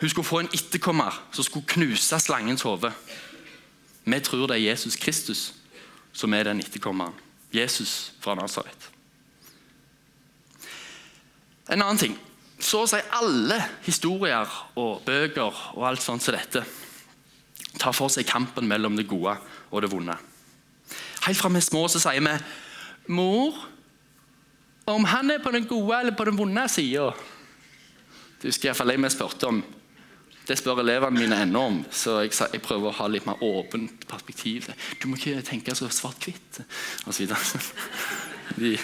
Hun 0.00 0.08
skulle 0.08 0.26
få 0.26 0.38
en 0.40 0.48
etterkommer 0.54 1.12
som 1.32 1.44
skulle 1.44 1.66
knuse 1.66 2.18
slangens 2.20 2.62
hode. 2.62 2.92
Vi 4.04 4.20
tror 4.20 4.46
det 4.46 4.56
er 4.56 4.70
Jesus 4.70 4.96
Kristus 4.96 5.54
som 6.12 6.34
er 6.34 6.42
den 6.42 6.60
etterkommeren. 6.60 7.14
Jesus 7.52 8.12
fra 8.20 8.34
Nasaret. 8.34 8.90
En 11.70 11.82
annen 11.82 11.98
ting. 11.98 12.18
Så 12.58 12.84
å 12.84 12.88
si 12.88 13.00
alle 13.16 13.58
historier 13.84 14.50
og 14.80 15.02
bøker 15.06 15.62
og 15.74 15.86
alt 15.88 16.02
sånt 16.02 16.22
som 16.22 16.36
dette 16.36 16.64
tar 17.80 17.94
for 17.96 18.12
seg 18.12 18.26
kampen 18.28 18.68
mellom 18.70 18.96
det 18.96 19.08
gode 19.10 19.34
og 19.70 19.82
det 19.82 19.90
vonde. 19.90 20.14
Helt 21.24 21.40
fra 21.40 21.50
vi 21.50 21.58
er 21.58 21.66
små 21.66 21.86
så 21.88 22.00
sier 22.02 22.20
vi 22.22 22.36
'Mor, 23.06 23.54
om 24.86 25.04
han 25.04 25.30
er 25.30 25.38
på 25.38 25.50
den 25.50 25.66
gode 25.66 26.00
eller 26.00 26.16
på 26.16 26.24
den 26.24 26.36
vonde 26.36 26.68
sida' 26.68 27.12
Det 28.40 28.50
husker 28.52 28.68
iallfall 28.68 28.90
jeg 28.92 29.00
vi 29.00 29.08
spurte 29.08 29.46
om. 29.48 29.62
Det 30.44 30.58
spør 30.58 30.82
elevene 30.82 31.16
mine 31.16 31.36
ennå 31.42 31.60
om, 31.60 31.78
så 31.88 32.18
jeg, 32.20 32.34
jeg, 32.52 32.60
prøver 32.60 32.90
å 32.90 32.96
ha 32.98 33.06
litt 33.08 33.24
mer 33.24 33.40
åpent 33.40 34.04
perspektiv. 34.04 34.68
Du 35.00 35.08
må 35.08 35.16
ikke 35.16 35.40
tenke 35.40 35.72
så 35.72 35.88
svart-hvitt 35.88 36.60
osv. 37.08 37.32
De, 38.60 38.74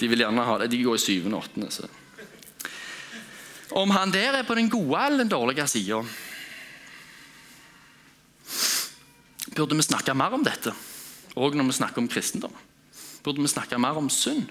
de 0.00 0.08
vil 0.12 0.20
gjerne 0.20 0.44
ha 0.44 0.58
det. 0.60 0.68
De 0.70 0.82
går 0.84 0.98
i 0.98 1.00
syvende 1.00 1.38
og 1.38 1.46
åttende. 1.46 1.88
Om 3.70 3.90
han 3.94 4.12
der 4.12 4.40
er 4.40 4.46
på 4.46 4.56
den 4.58 4.70
gode 4.70 4.98
eller 5.06 5.24
den 5.24 5.30
dårlige 5.30 5.66
sida 5.70 6.02
Burde 9.50 9.76
vi 9.76 9.82
snakke 9.82 10.14
mer 10.14 10.34
om 10.34 10.44
dette, 10.46 10.72
òg 11.34 11.56
når 11.58 11.66
vi 11.68 11.74
snakker 11.74 12.00
om 12.00 12.08
kristendom? 12.08 12.54
Burde 13.24 13.42
vi 13.42 13.50
snakke 13.50 13.78
mer 13.82 13.98
om 13.98 14.06
synd? 14.10 14.46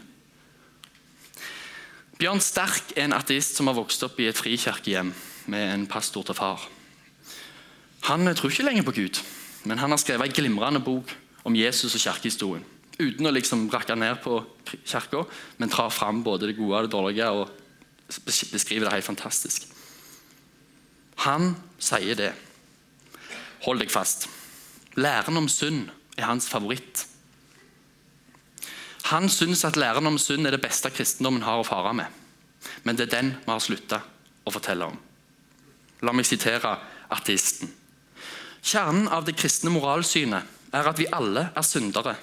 Bjørn 2.19 2.41
Sterk 2.43 2.91
er 2.97 3.07
en 3.07 3.15
ateist 3.15 3.55
som 3.55 3.69
har 3.71 3.77
vokst 3.77 4.03
opp 4.03 4.19
i 4.19 4.27
et 4.27 4.38
frikirkehjem 4.38 5.13
med 5.49 5.71
en 5.71 5.85
pastor 5.88 6.27
til 6.27 6.35
far. 6.35 6.65
Han 8.11 8.27
tror 8.35 8.51
ikke 8.51 8.67
lenger 8.67 8.85
på 8.89 8.95
Gud, 8.97 9.21
men 9.63 9.79
han 9.79 9.95
har 9.95 10.01
skrevet 10.03 10.27
en 10.27 10.35
glimrende 10.35 10.83
bok 10.83 11.15
om 11.47 11.55
Jesus 11.55 11.95
og 11.95 12.03
kirkehistorien. 12.03 12.67
Uten 12.99 13.25
å 13.25 13.31
liksom 13.31 13.69
rakke 13.71 13.95
ned 13.95 14.19
på 14.19 14.41
kirka, 14.83 15.23
men 15.57 15.71
tra 15.71 15.88
fram 15.88 16.19
både 16.25 16.51
det 16.51 16.57
gode 16.59 16.75
og 16.75 16.89
det 16.89 16.93
dårlige. 16.97 17.29
og 17.31 17.68
beskriver 18.09 18.87
det 18.87 18.93
helt 18.93 19.05
fantastisk. 19.05 19.67
Han 21.25 21.53
sier 21.79 22.15
det. 22.15 22.31
Hold 23.65 23.81
deg 23.83 23.91
fast. 23.91 24.27
Læren 24.99 25.37
om 25.37 25.49
synd 25.51 25.89
er 26.17 26.29
hans 26.29 26.47
favoritt. 26.49 27.05
Han 29.09 29.29
syns 29.31 29.65
at 29.65 29.77
læren 29.79 30.07
om 30.07 30.17
synd 30.21 30.47
er 30.47 30.55
det 30.55 30.63
beste 30.63 30.91
kristendommen 30.93 31.43
har 31.43 31.59
å 31.59 31.67
fare 31.67 31.93
med. 31.97 32.07
Men 32.83 32.97
det 32.97 33.07
er 33.07 33.15
den 33.17 33.33
vi 33.43 33.51
har 33.51 33.63
slutta 33.63 34.01
å 34.45 34.53
fortelle 34.53 34.89
om. 34.89 34.97
La 36.05 36.13
meg 36.15 36.27
sitere 36.27 36.75
ateisten. 37.11 37.71
Kjernen 38.63 39.07
av 39.11 39.25
det 39.27 39.37
kristne 39.39 39.71
moralsynet 39.73 40.75
er 40.75 40.89
at 40.91 40.99
vi 40.99 41.07
alle 41.11 41.49
er 41.55 41.65
syndere. 41.65 42.15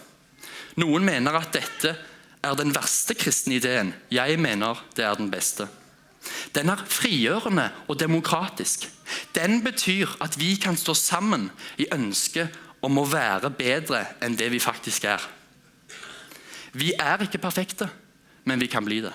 Noen 0.80 1.04
mener 1.04 1.36
at 1.38 1.54
dette 1.56 1.94
er 2.46 2.58
den 2.58 2.74
verste 2.74 3.16
kristne 3.18 3.58
ideen. 3.58 3.92
Jeg 4.12 4.38
mener 4.40 4.80
det 4.96 5.04
er 5.04 5.18
den 5.18 5.30
beste. 5.30 5.68
Den 6.54 6.70
er 6.72 6.82
frigjørende 6.90 7.68
og 7.88 7.98
demokratisk. 8.00 8.88
Den 9.34 9.60
betyr 9.64 10.16
at 10.20 10.38
vi 10.38 10.54
kan 10.54 10.76
stå 10.76 10.94
sammen 10.94 11.50
i 11.78 11.86
ønsket 11.92 12.54
om 12.82 12.98
å 12.98 13.06
være 13.08 13.50
bedre 13.54 14.02
enn 14.22 14.36
det 14.38 14.50
vi 14.52 14.62
faktisk 14.62 15.06
er. 15.10 15.22
Vi 16.76 16.92
er 16.98 17.22
ikke 17.24 17.40
perfekte, 17.40 17.88
men 18.44 18.60
vi 18.60 18.68
kan 18.70 18.84
bli 18.84 19.00
det. 19.04 19.12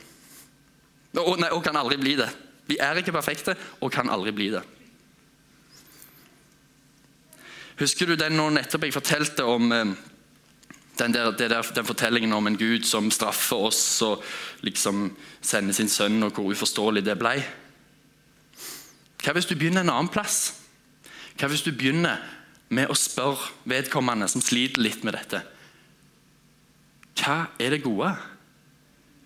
Og, 1.20 1.36
nei, 1.40 1.52
og 1.52 1.64
kan 1.64 1.78
aldri 1.78 2.00
bli 2.00 2.16
det. 2.20 2.30
Vi 2.68 2.80
er 2.80 2.98
ikke 2.98 3.14
perfekte 3.14 3.58
og 3.82 3.92
kan 3.94 4.10
aldri 4.10 4.32
bli 4.36 4.48
det. 4.54 4.64
Husker 7.82 8.08
du 8.08 8.16
den 8.16 8.38
nå 8.38 8.48
nettopp 8.54 8.86
jeg 8.86 8.96
fortalte 8.96 9.46
om 9.48 9.72
eh, 9.74 9.94
den, 11.00 11.14
der, 11.14 11.32
der, 11.32 11.62
den, 11.62 11.86
fortellingen 11.86 12.34
om 12.34 12.48
en 12.48 12.58
gud 12.58 12.84
som 12.86 13.12
straffer 13.12 13.68
oss 13.70 14.02
og 14.06 14.24
liksom 14.66 15.12
sender 15.42 15.74
sin 15.74 15.90
sønn, 15.90 16.24
og 16.24 16.36
hvor 16.36 16.52
uforståelig 16.52 17.06
det 17.06 17.18
ble? 17.20 17.38
Hva 19.22 19.34
hvis 19.38 19.48
du 19.50 19.56
begynner 19.56 19.86
en 19.86 19.94
annen 19.94 20.12
plass? 20.12 20.58
Hva 21.40 21.50
hvis 21.50 21.64
du 21.66 21.72
begynner 21.72 22.22
med 22.72 22.92
å 22.92 22.98
spørre 22.98 23.52
vedkommende 23.70 24.28
som 24.32 24.44
sliter 24.44 24.84
litt 24.84 25.06
med 25.08 25.16
dette? 25.18 25.44
Hva 27.22 27.52
er 27.62 27.76
det 27.76 27.84
gode? 27.86 28.12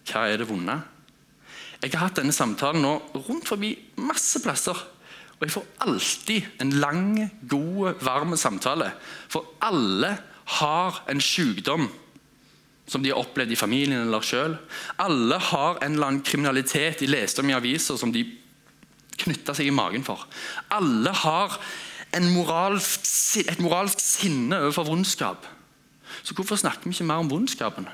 Hva 0.05 0.27
er 0.29 0.41
det 0.41 0.49
vonde? 0.49 0.77
Jeg 1.81 1.93
har 1.93 2.07
hatt 2.07 2.19
denne 2.19 2.33
samtalen 2.35 2.83
nå 2.83 2.93
rundt 3.27 3.47
forbi 3.49 3.73
masse 4.01 4.41
plasser. 4.43 4.77
Og 5.35 5.43
jeg 5.43 5.53
får 5.53 5.65
alltid 5.83 6.61
en 6.63 6.71
lang, 6.79 7.09
god, 7.51 7.99
varm 8.05 8.35
samtale. 8.39 8.89
For 9.29 9.57
alle 9.63 10.15
har 10.45 11.01
en 11.09 11.21
sykdom 11.21 11.89
som 12.87 13.01
de 13.01 13.09
har 13.09 13.19
opplevd 13.19 13.55
i 13.55 13.57
familien 13.57 14.03
eller 14.03 14.25
sjøl. 14.25 14.57
Alle 15.01 15.39
har 15.41 15.79
en 15.81 15.95
eller 15.95 16.11
annen 16.11 16.25
kriminalitet 16.25 17.01
de 17.01 17.09
leste 17.09 17.41
om 17.41 17.49
i 17.49 17.57
aviser 17.57 17.97
som 17.97 18.13
de 18.13 18.23
knytta 19.17 19.55
seg 19.57 19.69
i 19.69 19.73
magen 19.73 20.05
for. 20.05 20.27
Alle 20.75 21.13
har 21.23 21.57
moralsk, 22.21 23.07
et 23.41 23.59
moralsk 23.59 23.99
sinne 23.99 24.59
overfor 24.61 24.87
vondskap. 24.91 25.47
Så 26.23 26.35
hvorfor 26.37 26.59
snakker 26.59 26.85
vi 26.85 26.93
ikke 26.93 27.07
mer 27.09 27.23
om 27.23 27.31
vondskapen? 27.31 27.87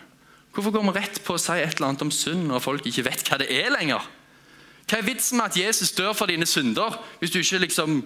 Hvorfor 0.54 0.72
går 0.72 0.84
vi 0.90 0.98
rett 1.00 1.22
på 1.24 1.38
å 1.38 1.42
si 1.42 1.56
et 1.56 1.78
eller 1.78 1.92
annet 1.92 2.04
om 2.06 2.12
synd 2.12 2.50
når 2.50 2.64
folk 2.64 2.86
ikke 2.86 3.06
vet 3.08 3.24
hva 3.30 3.40
det 3.40 3.48
er 3.56 3.72
lenger? 3.72 4.04
Hva 4.90 5.00
er 5.00 5.08
vitsen 5.08 5.40
med 5.40 5.54
at 5.54 5.58
Jesus 5.58 5.94
dør 5.96 6.12
for 6.18 6.28
dine 6.28 6.46
synder, 6.46 6.98
hvis 7.22 7.32
du 7.32 7.40
ikke 7.40 7.64
liksom 7.64 8.02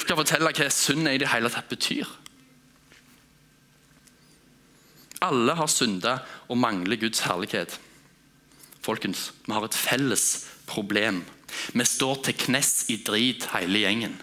skal 0.00 0.16
fortelle 0.16 0.48
hva 0.56 0.70
synd 0.72 1.10
i 1.10 1.18
det 1.20 1.28
hele 1.28 1.52
tatt 1.52 1.68
betyr? 1.68 2.08
Alle 5.24 5.54
har 5.58 5.70
synda 5.70 6.18
og 6.48 6.58
mangler 6.60 7.00
Guds 7.00 7.24
herlighet. 7.26 7.78
Folkens, 8.84 9.32
vi 9.46 9.52
har 9.52 9.66
et 9.66 9.74
felles 9.74 10.46
problem. 10.68 11.24
Vi 11.74 11.84
står 11.84 12.22
til 12.24 12.38
knes 12.46 12.72
i 12.92 13.00
drit, 13.02 13.48
hele 13.54 13.82
gjengen. 13.82 14.16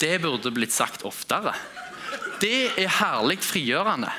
Det 0.00 0.18
burde 0.20 0.52
blitt 0.52 0.74
sagt 0.74 1.06
oftere. 1.08 1.54
Det 2.42 2.72
er 2.76 2.90
herlig 2.98 3.38
frigjørende. 3.44 4.10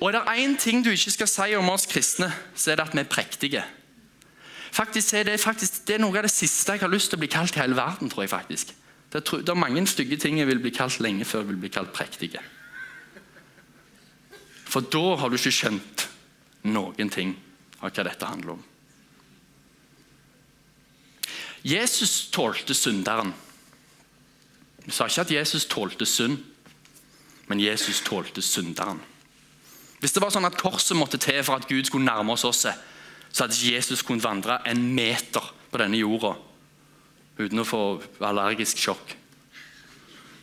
Og 0.00 0.08
er 0.10 0.16
det 0.18 0.42
én 0.42 0.56
ting 0.58 0.82
du 0.84 0.90
ikke 0.90 1.14
skal 1.14 1.30
si 1.30 1.54
om 1.56 1.70
oss 1.70 1.86
kristne, 1.86 2.32
så 2.54 2.72
er 2.72 2.80
det 2.80 2.88
at 2.88 2.96
vi 2.96 3.02
er 3.04 3.10
prektige. 3.10 3.62
Faktisk 4.74 5.14
er 5.14 5.28
det, 5.28 5.38
faktisk, 5.40 5.84
det 5.86 5.94
er 5.94 6.02
noe 6.02 6.18
av 6.18 6.26
det 6.26 6.32
siste 6.34 6.74
jeg 6.74 6.82
har 6.82 6.90
lyst 6.90 7.12
til 7.12 7.20
å 7.20 7.22
bli 7.22 7.30
kalt 7.30 7.54
i 7.54 7.60
hele 7.62 7.78
verden. 7.78 8.10
tror 8.10 8.24
jeg 8.24 8.32
faktisk. 8.32 8.74
Det 9.12 9.20
er, 9.20 9.44
det 9.46 9.52
er 9.52 9.60
mange 9.60 9.86
stygge 9.86 10.18
ting 10.18 10.40
jeg 10.40 10.50
vil 10.50 10.58
bli 10.58 10.74
kalt 10.74 10.98
lenge 10.98 11.24
før 11.24 11.44
jeg 11.44 11.52
vil 11.52 11.60
bli 11.62 11.70
kalt 11.70 11.92
prektige. 11.94 12.42
For 14.74 14.82
da 14.90 15.14
har 15.20 15.30
du 15.30 15.38
ikke 15.38 15.54
skjønt 15.54 16.08
noen 16.66 17.12
ting 17.12 17.36
av 17.78 17.92
hva 17.92 18.06
dette 18.08 18.26
handler 18.26 18.56
om. 18.56 18.64
Jesus 21.64 22.26
tålte 22.34 22.74
synderen. 22.76 23.30
Vi 24.84 24.92
sa 24.92 25.06
ikke 25.08 25.24
at 25.24 25.32
Jesus 25.32 25.68
tålte 25.70 26.08
synd 26.08 26.42
men 27.46 27.60
Jesus 27.60 28.00
tålte 28.00 28.42
synderen. 28.42 29.00
Hvis 30.00 30.12
det 30.12 30.22
var 30.22 30.32
sånn 30.32 30.48
at 30.48 30.58
korset 30.60 30.96
måtte 30.96 31.20
til 31.20 31.40
for 31.44 31.58
at 31.58 31.68
Gud 31.68 31.86
skulle 31.88 32.06
nærme 32.06 32.34
oss 32.34 32.44
oss, 32.48 32.64
så 32.64 33.44
hadde 33.44 33.56
ikke 33.56 33.76
Jesus 33.76 34.04
kunnet 34.06 34.24
vandre 34.24 34.60
en 34.68 34.82
meter 34.96 35.52
på 35.70 35.80
denne 35.80 36.00
jorda 36.00 36.34
uten 37.38 37.60
å 37.60 37.66
få 37.66 37.82
allergisk 38.22 38.78
sjokk. 38.78 39.14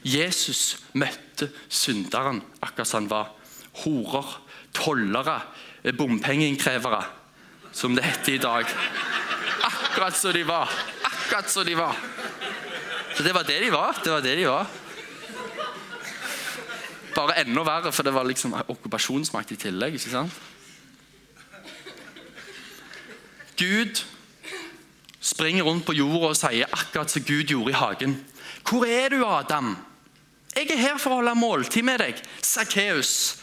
Jesus 0.03 0.81
møtte 0.97 1.51
synderen 1.69 2.41
akkurat 2.59 2.89
som 2.89 3.03
han 3.03 3.11
var. 3.11 3.29
Horer, 3.83 4.35
tollere, 4.73 5.39
bompengeinnkrevere, 5.97 7.03
som 7.71 7.95
det 7.95 8.03
heter 8.03 8.33
i 8.33 8.41
dag. 8.43 8.65
Akkurat 9.63 10.17
som 10.17 10.33
de 10.33 10.43
var. 10.47 10.69
Akkurat 11.03 11.49
som 11.49 11.65
de 11.65 11.75
var. 11.75 11.97
Så 13.15 13.23
det 13.23 13.33
var 13.33 13.43
det 13.43 13.59
de 13.59 13.71
var. 13.71 13.97
Det 14.03 14.11
var 14.11 14.21
det 14.21 14.35
de 14.35 14.47
var. 14.47 14.67
Bare 17.15 17.41
enda 17.41 17.63
verre, 17.63 17.91
for 17.91 18.03
det 18.03 18.13
var 18.13 18.23
liksom 18.23 18.55
okkupasjonsmakt 18.61 19.51
i 19.51 19.59
tillegg. 19.59 19.93
ikke 19.93 20.09
sant? 20.09 20.33
Gud 23.57 24.05
springer 25.21 25.63
rundt 25.63 25.85
på 25.85 25.93
jorda 25.93 26.31
og 26.31 26.37
sier 26.39 26.71
akkurat 26.71 27.11
som 27.11 27.23
Gud 27.23 27.51
gjorde 27.51 27.71
i 27.71 27.77
hagen. 27.77 28.25
'Hvor 28.63 28.85
er 28.85 29.09
du, 29.09 29.25
Adam?' 29.25 29.77
'Jeg 30.55 30.71
er 30.71 30.77
her 30.77 30.97
for 30.97 31.11
å 31.11 31.15
holde 31.15 31.35
måltid 31.35 31.83
med 31.83 31.99
deg.' 31.99 32.23
Sakkeus. 32.41 33.40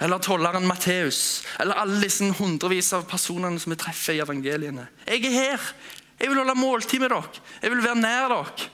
Eller 0.00 0.18
tolleren 0.18 0.66
Matteus. 0.66 1.44
Eller 1.60 1.78
alle 1.78 2.00
disse 2.02 2.26
hundrevis 2.38 2.92
av 2.96 3.06
personene 3.08 3.60
som 3.62 3.72
vi 3.72 3.78
treffer 3.78 4.16
i 4.16 4.22
evangeliene. 4.24 4.88
'Jeg 5.06 5.24
er 5.24 5.30
her. 5.30 5.60
Jeg 6.18 6.28
vil 6.28 6.38
holde 6.38 6.54
måltid 6.54 7.00
med 7.00 7.10
dere. 7.10 7.42
Jeg 7.62 7.70
vil 7.70 7.84
være 7.84 8.00
nær 8.00 8.28
dere.' 8.28 8.70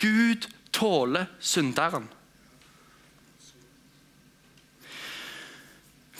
Gud 0.00 0.48
tåler 0.72 1.26
synderen. 1.40 2.08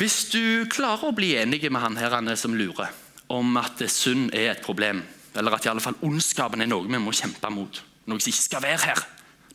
Hvis 0.01 0.31
du 0.33 0.65
klarer 0.73 1.11
å 1.11 1.17
bli 1.17 1.35
enig 1.37 1.61
med 1.69 1.81
han 1.83 1.97
her 2.01 2.15
han 2.17 2.29
som 2.37 2.55
lurer 2.57 2.89
om 3.29 3.57
at 3.61 3.83
synd 3.93 4.33
er 4.35 4.55
et 4.55 4.63
problem, 4.65 5.03
eller 5.37 5.55
at 5.55 5.67
i 5.67 5.71
alle 5.71 5.83
fall 5.85 5.99
ondskapen 6.03 6.63
er 6.65 6.71
noe 6.71 6.89
vi 6.89 7.01
må 7.01 7.13
kjempe 7.13 7.51
mot, 7.53 7.83
noe 8.09 8.21
som 8.21 8.33
ikke 8.33 8.47
skal 8.47 8.65
være 8.65 8.87
her, 8.89 9.03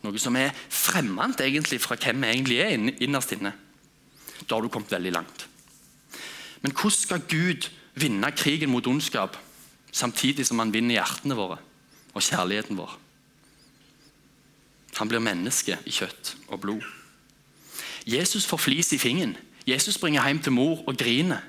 noe 0.05 0.21
som 0.21 0.37
er 0.37 0.53
fremmed 0.69 1.41
egentlig 1.41 1.81
fra 1.81 1.97
hvem 1.97 2.21
vi 2.21 2.29
egentlig 2.29 2.59
er 2.61 2.75
innerst 2.77 3.33
inne, 3.33 3.55
da 4.43 4.55
har 4.55 4.61
du 4.61 4.69
kommet 4.69 4.91
veldig 4.91 5.13
langt. 5.15 5.47
Men 6.61 6.73
hvordan 6.73 6.97
skal 6.97 7.25
Gud 7.29 7.69
vinne 7.95 8.31
krigen 8.35 8.69
mot 8.69 8.87
ondskap 8.87 9.37
samtidig 9.91 10.45
som 10.47 10.59
han 10.59 10.73
vinner 10.73 10.99
hjertene 10.99 11.37
våre 11.37 11.57
og 12.13 12.23
kjærligheten 12.23 12.77
vår? 12.77 12.99
Han 14.95 15.11
blir 15.11 15.23
menneske 15.23 15.77
i 15.85 15.91
kjøtt 15.91 16.35
og 16.47 16.61
blod. 16.63 16.83
Jesus 18.07 18.45
får 18.45 18.61
flis 18.63 18.93
i 18.93 19.01
fingeren. 19.01 19.35
Jesus 19.67 19.97
springer 19.97 20.25
hjem 20.27 20.39
til 20.39 20.53
mor 20.55 20.83
og 20.87 20.97
griner. 20.97 21.41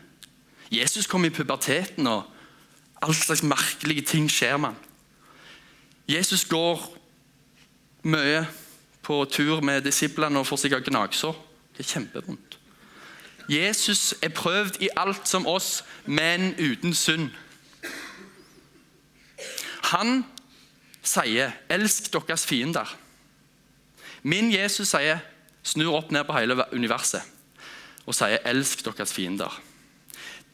Jesus 0.73 1.07
kommer 1.07 1.29
i 1.29 1.35
puberteten, 1.35 2.07
og 2.07 2.25
all 3.03 3.15
slags 3.15 3.43
merkelige 3.43 4.03
ting 4.03 4.31
skjer 4.31 4.57
med 4.57 4.73
ham. 4.73 4.79
Jesus 6.09 6.45
går 6.45 6.81
mye 8.03 8.47
på 9.03 9.25
tur 9.31 9.61
med 9.61 9.83
disiplene 9.83 10.39
og 10.39 10.47
får 10.47 10.65
sikkert 10.65 10.89
gnagsår. 10.89 11.37
Det 11.77 11.85
er 11.85 11.93
kjempevondt. 11.93 12.56
Jesus 13.49 14.15
er 14.23 14.29
prøvd 14.29 14.81
i 14.83 14.89
alt 14.97 15.29
som 15.29 15.47
oss, 15.47 15.85
men 16.05 16.55
uten 16.59 16.95
synd. 16.95 17.31
Han 19.93 20.25
sier 21.03 21.53
'elsk 21.69 22.13
deres 22.13 22.47
fiender'. 22.47 22.97
Min 24.23 24.53
Jesus 24.53 24.89
sier, 24.89 25.19
snur 25.63 25.97
opp 25.97 26.11
ned 26.11 26.25
på 26.25 26.39
hele 26.39 26.65
universet 26.73 27.23
og 28.07 28.15
sier 28.15 28.39
'elsk 28.45 28.85
deres 28.85 29.13
fiender'. 29.13 29.63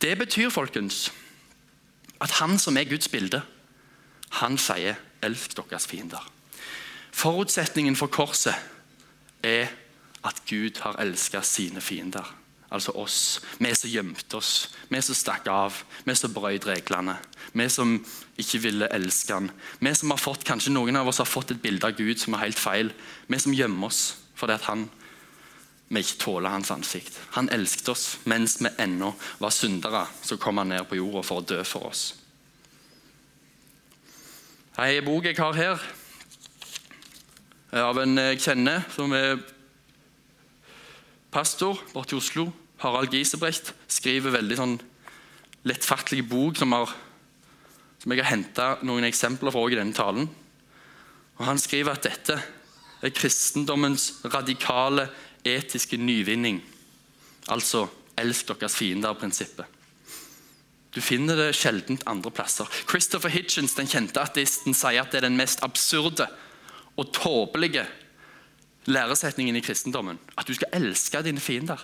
Det 0.01 0.19
betyr 0.19 0.51
folkens, 0.51 1.13
at 2.21 2.31
han 2.31 2.59
som 2.59 2.77
er 2.77 2.85
Guds 2.85 3.09
bilde, 3.09 3.43
han 4.31 4.59
sier 4.59 4.95
'elsk 5.23 5.57
deres 5.57 5.87
fiender'. 5.87 6.31
Forutsetningen 7.13 7.97
for 7.97 8.07
korset 8.07 8.55
er 9.43 9.67
at 10.25 10.43
Gud 10.49 10.81
har 10.81 10.93
elsket 10.93 11.47
sine 11.47 11.81
fiender. 11.81 12.42
Altså 12.73 12.95
oss. 12.97 13.41
Vi 13.61 13.75
som 13.77 13.91
gjemte 13.91 14.39
oss, 14.39 14.71
vi 14.89 15.01
som 15.05 15.17
stakk 15.17 15.49
av, 15.53 15.77
vi 16.09 16.15
som 16.17 16.33
brøt 16.33 16.67
reglene. 16.67 17.19
Vi 17.53 17.69
som 17.69 17.99
ikke 18.41 18.63
ville 18.65 18.89
elske 18.97 19.37
han. 19.37 19.51
Vi 19.81 19.93
som 19.95 20.15
har 20.15 20.21
fått, 20.21 20.47
Kanskje 20.49 20.73
noen 20.73 20.97
av 20.97 21.09
oss 21.09 21.21
har 21.21 21.29
fått 21.29 21.53
et 21.53 21.61
bilde 21.63 21.87
av 21.87 21.99
Gud 21.99 22.19
som 22.21 22.35
er 22.35 22.47
helt 22.47 22.59
feil. 22.59 22.93
Vi 23.29 23.39
som 23.39 23.55
gjemmer 23.55 23.93
oss 23.93 24.03
fordi 24.43 24.57
at 24.57 24.65
han, 24.67 24.89
vi 25.93 26.01
ikke 26.03 26.19
tåler 26.25 26.51
hans 26.51 26.73
ansikt. 26.75 27.21
Han 27.37 27.53
elsket 27.53 27.93
oss 27.93 28.07
mens 28.25 28.57
vi 28.65 28.73
ennå 28.81 29.13
var 29.39 29.53
syndere. 29.55 30.07
Så 30.25 30.41
kom 30.41 30.59
han 30.59 30.73
ned 30.73 30.89
på 30.89 30.97
jorda 30.99 31.23
for 31.23 31.43
å 31.43 31.47
dø 31.47 31.61
for 31.69 31.93
oss. 31.93 32.07
Ei 34.81 35.03
bok 35.05 35.29
jeg 35.29 35.37
har 35.37 35.53
her, 35.53 35.83
av 37.77 37.99
en 38.01 38.17
jeg 38.17 38.41
kjenner, 38.41 38.87
som 38.93 39.13
er 39.13 39.37
pastor 41.33 41.77
borte 41.93 42.17
i 42.17 42.19
Oslo. 42.19 42.47
Harald 42.83 43.15
Gisebrecht 43.15 43.73
skriver 43.91 44.35
veldig 44.35 44.59
sånn 44.59 44.77
lettfattelig 45.69 46.25
bok 46.27 46.59
som, 46.59 46.75
har, 46.75 46.91
som 48.03 48.15
jeg 48.15 48.23
har 48.23 48.33
henta 48.33 48.69
noen 48.87 49.07
eksempler 49.07 49.55
fra 49.55 49.63
i 49.71 49.79
denne 49.79 49.97
talen. 49.97 50.27
Og 51.39 51.47
Han 51.47 51.61
skriver 51.63 51.95
at 51.95 52.07
dette 52.07 52.39
er 53.03 53.15
kristendommens 53.15 54.25
radikale 54.31 55.09
etiske 55.45 55.99
nyvinning. 55.99 56.61
Altså 57.51 57.89
'elsk 58.17 58.53
deres 58.53 58.77
fiender'-prinsippet. 58.79 59.65
Du 60.95 61.01
finner 61.01 61.37
det 61.37 61.55
sjelden 61.57 61.99
andre 62.07 62.31
plasser. 62.31 62.69
Christopher 62.89 63.31
Hitchens, 63.33 63.75
den 63.75 63.89
kjente 63.89 64.21
ateisten, 64.21 64.75
sier 64.75 65.03
at 65.03 65.13
det 65.13 65.23
er 65.23 65.29
den 65.29 65.39
mest 65.41 65.63
absurde 65.65 66.27
og 66.97 67.13
tåpelige 67.17 67.87
læresetningen 68.85 69.57
i 69.57 69.65
kristendommen. 69.65 70.19
At 70.37 70.47
du 70.47 70.55
skal 70.55 70.69
elske 70.77 71.23
dine 71.25 71.41
fiender. 71.41 71.81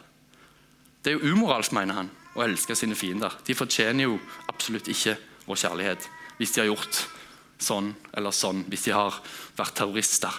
Det 1.02 1.12
er 1.12 1.18
jo 1.18 1.34
umoralsk, 1.34 1.74
mener 1.76 2.00
han, 2.00 2.10
å 2.34 2.44
elske 2.44 2.76
sine 2.78 2.96
fiender. 2.98 3.34
De 3.46 3.56
fortjener 3.56 4.08
jo 4.08 4.18
absolutt 4.50 4.90
ikke 4.90 5.16
vår 5.48 5.62
kjærlighet 5.64 6.08
hvis 6.38 6.52
de 6.54 6.62
har 6.62 6.68
gjort 6.68 7.00
sånn 7.58 7.92
eller 8.14 8.34
sånn, 8.34 8.62
hvis 8.70 8.86
de 8.86 8.94
har 8.94 9.16
vært 9.58 9.74
terrorister 9.80 10.34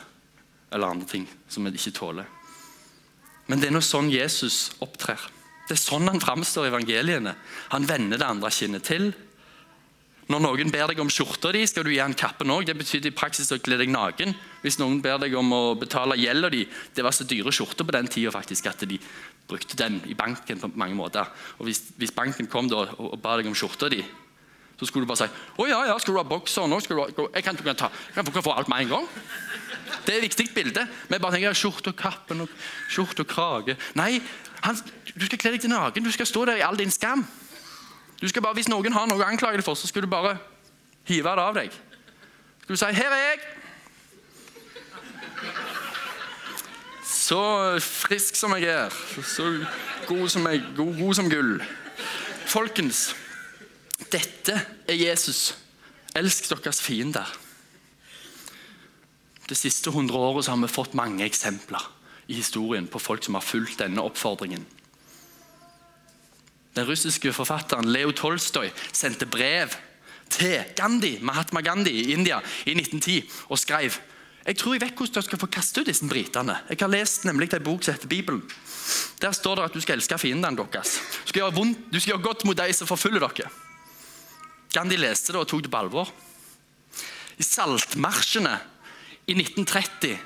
eller 0.71 0.93
andre 0.93 1.07
ting 1.09 1.25
som 1.51 1.65
vi 1.65 1.73
ikke 1.75 1.95
tåler. 1.97 2.27
Men 3.49 3.59
det 3.59 3.69
er 3.69 3.75
nå 3.75 3.81
sånn 3.83 4.11
Jesus 4.13 4.69
opptrer. 4.85 5.19
Det 5.67 5.75
er 5.75 5.81
sånn 5.81 6.07
han 6.09 6.21
framstår 6.21 6.67
i 6.67 6.71
evangeliene. 6.71 7.33
Han 7.73 7.87
vender 7.89 8.21
det 8.21 8.27
andre 8.27 8.51
kinnet 8.53 8.85
til. 8.85 9.09
Når 10.29 10.43
noen 10.45 10.71
ber 10.73 10.91
deg 10.91 11.01
om 11.01 11.09
skjorta 11.09 11.49
di, 11.53 11.63
skal 11.65 11.87
du 11.87 11.89
gi 11.89 12.01
han 12.01 12.13
kappen 12.17 12.53
òg. 12.53 12.67
Det 12.69 12.77
betyr 12.77 13.09
i 13.09 13.13
praksis 13.13 13.49
å 13.53 13.57
kle 13.61 13.79
deg 13.81 13.89
naken. 13.89 14.35
Hvis 14.61 14.77
noen 14.77 14.99
ber 15.01 15.17
deg 15.23 15.33
om 15.37 15.49
å 15.55 15.63
betale 15.79 16.19
gjelda 16.19 16.51
di 16.53 16.67
Det 16.93 17.05
var 17.05 17.15
så 17.15 17.25
dyre 17.25 17.53
skjorter 17.53 17.87
på 17.87 17.95
den 17.95 18.09
tida 18.11 18.37
at 18.37 18.85
de 18.85 18.99
brukte 19.49 19.77
den 19.77 19.99
i 20.05 20.15
banken 20.17 20.61
på 20.61 20.71
mange 20.77 20.95
måter. 20.95 21.29
Og 21.57 21.67
Hvis, 21.69 21.83
hvis 21.97 22.13
banken 22.15 22.47
kom 22.47 22.69
da 22.69 22.85
og, 22.85 23.13
og 23.13 23.21
ba 23.21 23.37
deg 23.39 23.49
om 23.49 23.57
skjorta 23.57 23.89
di, 23.91 24.03
så 24.79 24.87
skulle 24.87 25.03
du 25.03 25.09
bare 25.09 25.25
si 25.25 25.41
å 25.59 25.65
ja, 25.67 25.79
ja, 25.89 25.95
skal 25.99 26.15
du 26.15 26.19
ha 26.21 26.27
bokser 26.27 26.69
nå? 26.69 26.77
Skal 26.79 26.95
du 26.95 27.01
ha, 27.03 27.25
jeg 27.35 27.43
kan, 27.43 27.57
kan 27.59 27.75
ta, 27.75 27.89
jeg 28.15 28.29
kan 28.29 28.45
få 28.45 28.53
alt 28.55 28.69
med 28.71 28.85
en 28.85 28.93
gang. 28.93 29.09
Det 30.05 30.13
er 30.13 30.21
et 30.21 30.27
viktig 30.29 30.45
bilde. 30.55 30.85
Vi 31.09 31.19
bare 31.19 31.35
tenker 31.35 31.57
skjorte 31.57 31.91
og 31.91 31.99
kappen 31.99 32.45
og 32.45 32.53
skjorte 32.87 33.25
og 33.25 33.29
krage. 33.29 33.75
Nei, 33.99 34.21
han, 34.63 34.79
du 35.11 35.25
skal 35.27 35.41
kle 35.41 35.53
deg 35.57 35.65
til 35.65 35.73
naken. 35.73 36.05
Du 36.05 36.13
skal 36.15 36.29
stå 36.29 36.45
der 36.47 36.61
i 36.61 36.65
all 36.65 36.79
din 36.79 36.93
skam. 36.93 37.25
Du 38.21 38.27
skal 38.27 38.43
bare, 38.43 38.55
Hvis 38.55 38.71
noen 38.71 38.95
har 38.95 39.07
noe 39.07 39.19
å 39.19 39.27
anklage 39.27 39.59
deg 39.59 39.67
for, 39.67 39.75
så 39.79 39.87
skal 39.87 40.05
du 40.05 40.11
bare 40.11 40.37
hive 41.09 41.35
det 41.35 41.43
av 41.43 41.59
deg. 41.59 41.75
Skal 42.63 42.75
du 42.75 42.79
si 42.79 42.85
'Her 42.85 43.11
er 43.11 43.23
jeg'. 43.27 43.47
Så 47.29 47.39
frisk 47.83 48.37
som 48.39 48.55
jeg 48.57 48.71
er, 48.73 48.93
så 49.21 49.51
god 50.07 50.29
som, 50.33 50.47
jeg, 50.49 50.63
god, 50.77 50.95
god 50.97 51.13
som 51.13 51.27
gull. 51.29 51.59
Folkens, 52.49 53.11
dette 54.09 54.55
er 54.89 54.97
Jesus. 54.97 55.51
Elsk 56.17 56.49
deres 56.49 56.81
fiender. 56.81 57.29
Det 59.45 59.57
siste 59.57 59.93
hundre 59.93 60.17
året 60.17 60.49
har 60.49 60.57
vi 60.57 60.71
fått 60.73 60.97
mange 60.97 61.25
eksempler 61.25 61.85
i 62.29 62.39
historien 62.39 62.89
på 62.89 63.01
folk 63.01 63.25
som 63.25 63.37
har 63.37 63.45
fulgt 63.45 63.77
denne 63.83 64.01
oppfordringen. 64.01 64.65
Den 66.73 66.89
russiske 66.89 67.33
forfatteren 67.33 67.93
Leo 67.93 68.11
Tolstoy 68.11 68.71
sendte 68.91 69.29
brev 69.29 69.77
til 70.33 70.63
Gandhi, 70.77 71.19
Mahatma 71.21 71.61
Gandhi 71.61 71.93
i 71.93 72.11
India 72.13 72.41
i 72.65 72.73
1910 72.73 73.21
og 73.49 73.61
skrev 73.61 74.01
jeg 74.45 74.57
tror 74.57 74.75
jeg 74.75 74.81
vet 74.81 74.95
hvordan 74.95 75.13
dere 75.15 75.27
skal 75.27 75.41
få 75.41 75.49
kaste 75.51 75.81
ut 75.81 75.89
disse 75.89 76.07
britene. 76.09 76.55
Jeg 76.69 76.79
har 76.81 76.91
lest 76.91 77.25
nemlig 77.27 77.51
en 77.53 77.63
bok 77.63 77.83
som 77.83 77.93
heter 77.93 78.09
Bibelen. 78.09 78.41
Der 79.21 79.35
står 79.35 79.59
det 79.59 79.67
at 79.67 79.75
du 79.75 79.81
skal 79.83 79.99
elske 79.99 80.17
fiendene 80.17 80.65
deres. 80.71 80.97
Du 81.25 81.33
skal, 81.33 81.53
vondt, 81.53 81.89
du 81.91 81.99
skal 81.99 82.15
gjøre 82.15 82.27
godt 82.29 82.45
mot 82.47 82.57
de 82.57 82.73
som 82.73 82.89
forfølger 82.89 83.25
dere. 83.27 83.51
Gandhi 84.73 84.97
leste 84.97 85.33
det 85.33 85.41
og 85.41 85.47
tok 85.49 85.65
det 85.65 85.71
på 85.73 85.81
alvor. 85.81 86.11
I 87.39 87.45
saltmarsjene 87.45 88.57
i 89.29 89.35
1930 89.37 90.17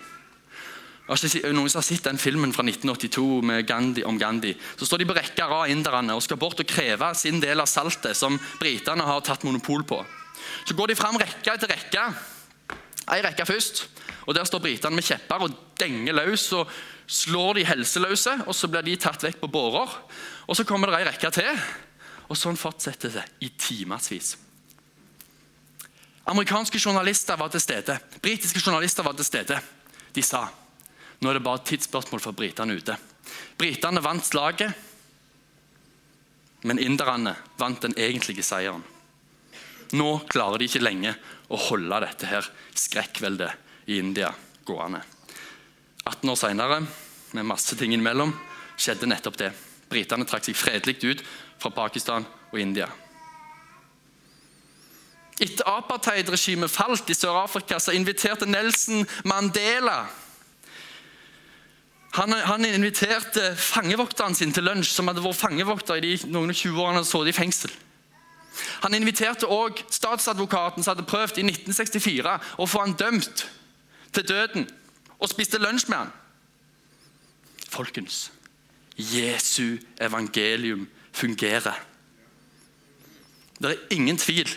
noen 1.04 1.68
som 1.70 1.82
har 1.82 1.84
sett 1.84 2.06
den 2.06 2.18
filmen 2.18 2.54
fra 2.56 2.64
1982 2.64 3.64
Gandhi, 3.68 4.04
om 4.08 4.18
Gandhi. 4.18 4.54
Så 4.78 4.88
står 4.88 5.04
de 5.04 5.08
på 5.10 5.18
rekke 5.18 5.44
av 5.44 5.68
inderne 5.70 6.16
og 6.16 6.24
skal 6.24 6.40
bort 6.40 6.62
og 6.64 6.70
kreve 6.70 7.12
sin 7.16 7.42
del 7.44 7.60
av 7.60 7.68
saltet 7.68 8.16
som 8.16 8.40
britene 8.60 9.04
har 9.04 9.22
tatt 9.22 9.44
monopol 9.44 9.84
på. 9.84 10.00
Så 10.66 10.76
går 10.76 10.94
de 10.94 10.96
fram 10.96 11.20
rekke 11.20 11.54
etter 11.58 11.68
rekke. 11.68 12.06
Ei 13.12 13.20
rekke 13.24 13.46
først. 13.46 13.84
Og 14.26 14.36
Der 14.36 14.48
står 14.48 14.64
britene 14.64 14.96
med 14.96 15.06
kjepper 15.06 15.44
og 15.44 15.56
denger 15.80 16.14
løs. 16.14 16.52
og 16.54 16.70
Slår 17.08 17.60
de 17.60 17.66
helseløse, 17.68 18.38
og 18.48 18.56
så 18.56 18.70
blir 18.72 18.86
de 18.86 18.96
tatt 18.96 19.24
vekk 19.24 19.42
på 19.42 19.52
bårer. 19.52 19.90
Og 20.48 20.56
Så 20.56 20.64
kommer 20.64 20.88
det 20.88 21.02
ei 21.02 21.10
rekke 21.10 21.32
til. 21.32 21.60
Og 22.30 22.38
Sånn 22.38 22.58
fortsetter 22.58 23.10
det 23.10 23.26
i 23.42 23.50
timevis. 23.50 24.38
Amerikanske 26.26 26.80
journalister 26.80 27.36
var 27.36 27.50
til 27.52 27.60
stede. 27.60 28.00
Britiske 28.22 28.62
journalister 28.64 29.04
var 29.04 29.14
til 29.14 29.28
stede. 29.28 29.60
De 30.14 30.22
sa 30.24 30.48
nå 31.24 31.30
er 31.30 31.38
det 31.40 31.46
bare 31.46 31.62
et 31.62 31.70
tidsspørsmål 31.72 32.20
for 32.20 32.36
britene 32.36 32.76
ute. 32.76 32.98
Britene 33.56 34.02
vant 34.04 34.26
slaget, 34.28 34.74
men 36.68 36.82
inderne 36.84 37.32
vant 37.60 37.80
den 37.84 37.96
egentlige 37.96 38.44
seieren. 38.44 38.84
Nå 39.96 40.10
klarer 40.28 40.60
de 40.60 40.68
ikke 40.68 40.84
lenge 40.84 41.14
å 41.48 41.60
holde 41.70 42.02
dette 42.04 42.28
her 42.28 42.50
skrekkveldet 42.76 43.56
i 43.86 44.00
India 44.00 44.34
gående. 44.66 45.02
18 46.04 46.30
år 46.30 46.40
senere, 46.40 46.82
med 47.32 47.48
masse 47.48 47.76
ting 47.80 47.94
innimellom, 47.94 48.34
skjedde 48.78 49.10
nettopp 49.10 49.40
det. 49.40 49.52
Britene 49.90 50.26
trakk 50.28 50.48
seg 50.48 50.58
fredelig 50.58 51.00
ut 51.04 51.24
fra 51.62 51.72
Pakistan 51.74 52.26
og 52.52 52.60
India. 52.60 52.90
Etter 55.42 55.66
apartheidregimet 55.68 56.72
falt 56.72 57.10
i 57.10 57.16
Sør-Afrika, 57.18 57.80
så 57.80 57.96
inviterte 57.96 58.46
Nelson 58.46 59.08
Mandela 59.26 60.06
Han, 62.14 62.30
han 62.34 62.66
inviterte 62.66 63.56
fangevokteren 63.58 64.36
sin 64.38 64.52
til 64.54 64.68
lunsj, 64.68 64.92
som 64.94 65.08
hadde 65.10 65.24
vært 65.26 65.40
fangevokter 65.40 65.98
i 65.98 66.04
de 66.04 66.30
noen 66.30 66.54
og 66.54 66.60
20 66.60 66.78
årene 66.84 67.00
han 67.02 67.08
så 67.10 67.24
i 67.26 67.34
fengsel. 67.34 67.74
Han 68.84 68.94
inviterte 68.94 69.50
også 69.50 69.88
statsadvokaten 69.90 70.86
som 70.86 70.94
hadde 70.94 71.08
prøvd 71.10 71.40
i 71.42 71.48
1964 71.48 72.36
å 72.62 72.68
få 72.70 72.84
han 72.84 72.94
dømt 73.00 73.48
til 74.14 74.28
døden, 74.28 74.68
og 75.20 75.30
spiste 75.30 75.60
lunsj 75.62 75.90
med 75.90 75.98
han. 75.98 76.14
Folkens, 77.70 78.32
Jesu 78.98 79.78
evangelium 80.02 80.88
fungerer. 81.12 81.80
Det 83.62 83.72
er 83.72 83.96
ingen 83.96 84.18
tvil. 84.18 84.50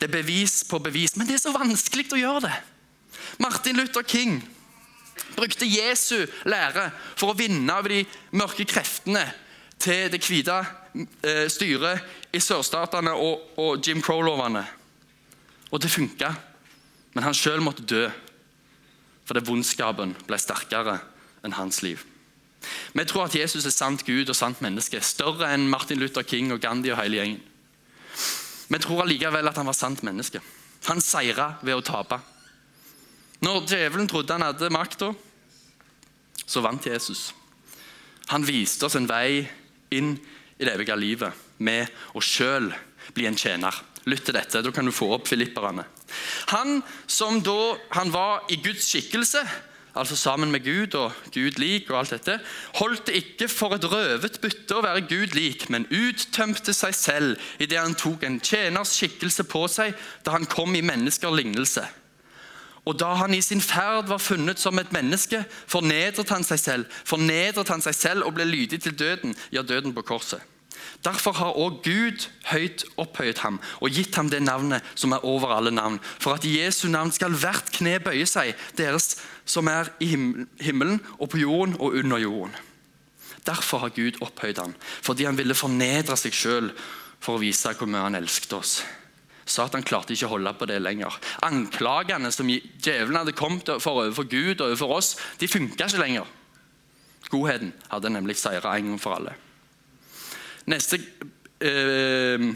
Det 0.00 0.08
er 0.08 0.12
bevis 0.22 0.64
på 0.70 0.78
bevis, 0.78 1.16
men 1.16 1.26
det 1.26 1.36
er 1.36 1.44
så 1.44 1.52
vanskelig 1.52 2.08
å 2.12 2.20
gjøre 2.20 2.46
det. 2.48 2.56
Martin 3.40 3.76
Luther 3.76 4.02
King 4.02 4.40
brukte 5.36 5.68
Jesu 5.68 6.26
lære 6.48 6.90
for 7.14 7.32
å 7.32 7.36
vinne 7.38 7.76
over 7.76 7.92
de 7.92 8.04
mørke 8.36 8.64
kreftene 8.68 9.24
til 9.80 10.10
det 10.12 10.20
hvite 10.24 10.56
eh, 11.24 11.46
styret 11.52 12.34
i 12.36 12.40
sørstatene 12.42 13.12
og, 13.16 13.80
Jim 13.86 14.02
Crow-lovene. 14.04 14.64
Og 15.70 15.80
det 15.82 15.92
funka, 15.92 16.32
men 17.14 17.24
han 17.24 17.36
sjøl 17.36 17.62
måtte 17.64 17.86
dø 17.86 18.08
fordi 19.30 19.46
vondskapen 19.46 20.16
ble 20.26 20.38
sterkere 20.42 20.96
enn 21.46 21.54
hans 21.54 21.84
liv. 21.86 22.02
Vi 22.92 23.04
tror 23.06 23.28
at 23.28 23.36
Jesus 23.38 23.64
er 23.64 23.72
sant 23.72 24.02
Gud 24.04 24.28
og 24.28 24.36
sant 24.36 24.58
menneske, 24.64 24.98
større 25.00 25.52
enn 25.54 25.68
Martin 25.70 26.00
Luther 26.02 26.26
King 26.26 26.50
og 26.50 26.58
Gandhi 26.60 26.90
og 26.90 26.98
hele 26.98 27.20
gjengen. 27.20 27.38
Vi 28.70 28.80
tror 28.82 29.04
allikevel 29.04 29.46
at 29.46 29.60
han 29.60 29.70
var 29.70 29.78
sant 29.78 30.02
menneske. 30.06 30.42
Han 30.88 31.02
seira 31.04 31.52
ved 31.62 31.78
å 31.78 31.84
tape. 31.86 32.18
Når 33.46 33.70
djevelen 33.70 34.10
trodde 34.10 34.34
han 34.34 34.44
hadde 34.44 34.72
makta, 34.74 35.12
så 36.42 36.62
vant 36.64 36.90
Jesus. 36.90 37.30
Han 38.34 38.44
viste 38.46 38.86
oss 38.86 38.98
en 38.98 39.08
vei 39.08 39.46
inn 39.94 40.16
i 40.58 40.66
det 40.66 40.74
evige 40.74 40.98
livet 40.98 41.46
med 41.62 41.86
å 42.18 42.22
sjøl 42.22 42.68
bli 43.14 43.30
en 43.30 43.38
tjener. 43.38 43.74
Lytt 44.08 44.24
til 44.28 44.36
dette, 44.36 44.62
da 44.64 44.70
kan 44.72 44.86
du 44.88 44.94
få 44.94 45.10
opp 45.16 45.28
filipperne. 45.28 45.84
Han 46.54 46.80
som 47.10 47.42
da 47.44 47.74
han 47.98 48.12
var 48.14 48.46
i 48.48 48.56
Guds 48.64 48.88
skikkelse, 48.88 49.42
altså 49.94 50.16
sammen 50.16 50.50
med 50.50 50.64
Gud 50.64 50.94
og 50.94 51.12
Gud 51.34 51.58
lik 51.60 51.90
og 51.90 51.98
alt 51.98 52.14
dette, 52.14 52.38
holdt 52.78 53.06
det 53.10 53.20
ikke 53.20 53.48
for 53.52 53.74
et 53.76 53.84
røvet 53.84 54.40
bytte 54.42 54.78
å 54.78 54.84
være 54.86 55.04
Gud 55.10 55.36
lik, 55.36 55.68
men 55.68 55.88
uttømte 55.90 56.74
seg 56.76 56.96
selv 56.96 57.50
idet 57.60 57.80
han 57.80 57.98
tok 57.98 58.24
en 58.24 58.40
tjeners 58.40 58.94
skikkelse 58.96 59.44
på 59.50 59.66
seg 59.68 59.96
da 60.24 60.36
han 60.38 60.48
kom 60.48 60.74
i 60.78 60.84
mennesker 60.84 61.34
lignelse. 61.34 61.84
Og 62.88 62.96
da 62.98 63.10
han 63.20 63.34
i 63.36 63.42
sin 63.44 63.60
ferd 63.60 64.08
var 64.08 64.22
funnet 64.22 64.58
som 64.58 64.78
et 64.80 64.92
menneske, 64.94 65.42
fornedret 65.68 66.32
han 66.32 66.46
seg 66.46 66.62
selv, 66.62 67.00
fornedret 67.04 67.68
han 67.68 67.84
seg 67.84 67.94
selv 67.94 68.26
og 68.26 68.38
ble 68.38 68.48
lydig 68.48 68.80
til 68.80 68.96
døden, 68.96 69.36
ja, 69.52 69.62
døden 69.62 69.92
på 69.94 70.06
korset. 70.14 70.40
Derfor 71.04 71.32
har 71.32 71.56
også 71.56 71.80
Gud 71.84 72.26
høyt 72.50 72.84
opphøyet 73.00 73.40
ham 73.40 73.56
og 73.80 73.94
gitt 73.96 74.16
ham 74.18 74.28
det 74.28 74.42
navnet 74.44 74.84
som 74.94 75.14
er 75.16 75.24
over 75.24 75.54
alle 75.56 75.72
navn, 75.72 75.96
for 76.20 76.36
at 76.36 76.44
i 76.44 76.58
Jesu 76.58 76.88
navn 76.92 77.12
skal 77.12 77.32
hvert 77.40 77.72
kne 77.72 77.96
bøye 78.04 78.26
seg, 78.28 78.52
deres 78.76 79.14
som 79.48 79.70
er 79.72 79.88
i 80.04 80.10
himmelen 80.12 81.00
og 81.16 81.30
på 81.32 81.40
jorden 81.40 81.78
og 81.80 81.96
under 82.02 82.20
jorden. 82.20 82.52
Derfor 83.46 83.86
har 83.86 83.96
Gud 83.96 84.20
opphøyd 84.20 84.60
ham, 84.60 84.74
fordi 85.00 85.24
han 85.24 85.38
ville 85.40 85.56
fornedre 85.56 86.18
seg 86.20 86.36
sjøl 86.36 86.72
for 87.20 87.38
å 87.38 87.42
vise 87.42 87.72
hvor 87.72 87.88
mye 87.88 88.04
han 88.04 88.20
elsket 88.20 88.52
oss. 88.58 88.80
Satan 89.50 89.82
klarte 89.82 90.14
ikke 90.14 90.28
å 90.28 90.34
holde 90.36 90.52
på 90.54 90.68
det 90.68 90.78
lenger. 90.82 91.16
Anklagene 91.42 92.30
som 92.30 92.48
djevelen 92.50 93.18
hadde 93.18 93.34
kommet 93.34 93.72
for 93.82 94.04
overfor 94.04 94.28
Gud 94.30 94.60
og 94.60 94.68
overfor 94.68 94.98
oss, 95.00 95.14
de 95.40 95.48
funka 95.50 95.88
ikke 95.88 96.04
lenger. 96.04 96.28
Godheten 97.30 97.72
hadde 97.88 98.12
nemlig 98.12 98.36
seira 98.38 98.76
en 98.76 98.92
gang 98.92 99.00
for 99.00 99.16
alle. 99.16 99.34
Neste 100.66 101.00
eh, 101.60 102.50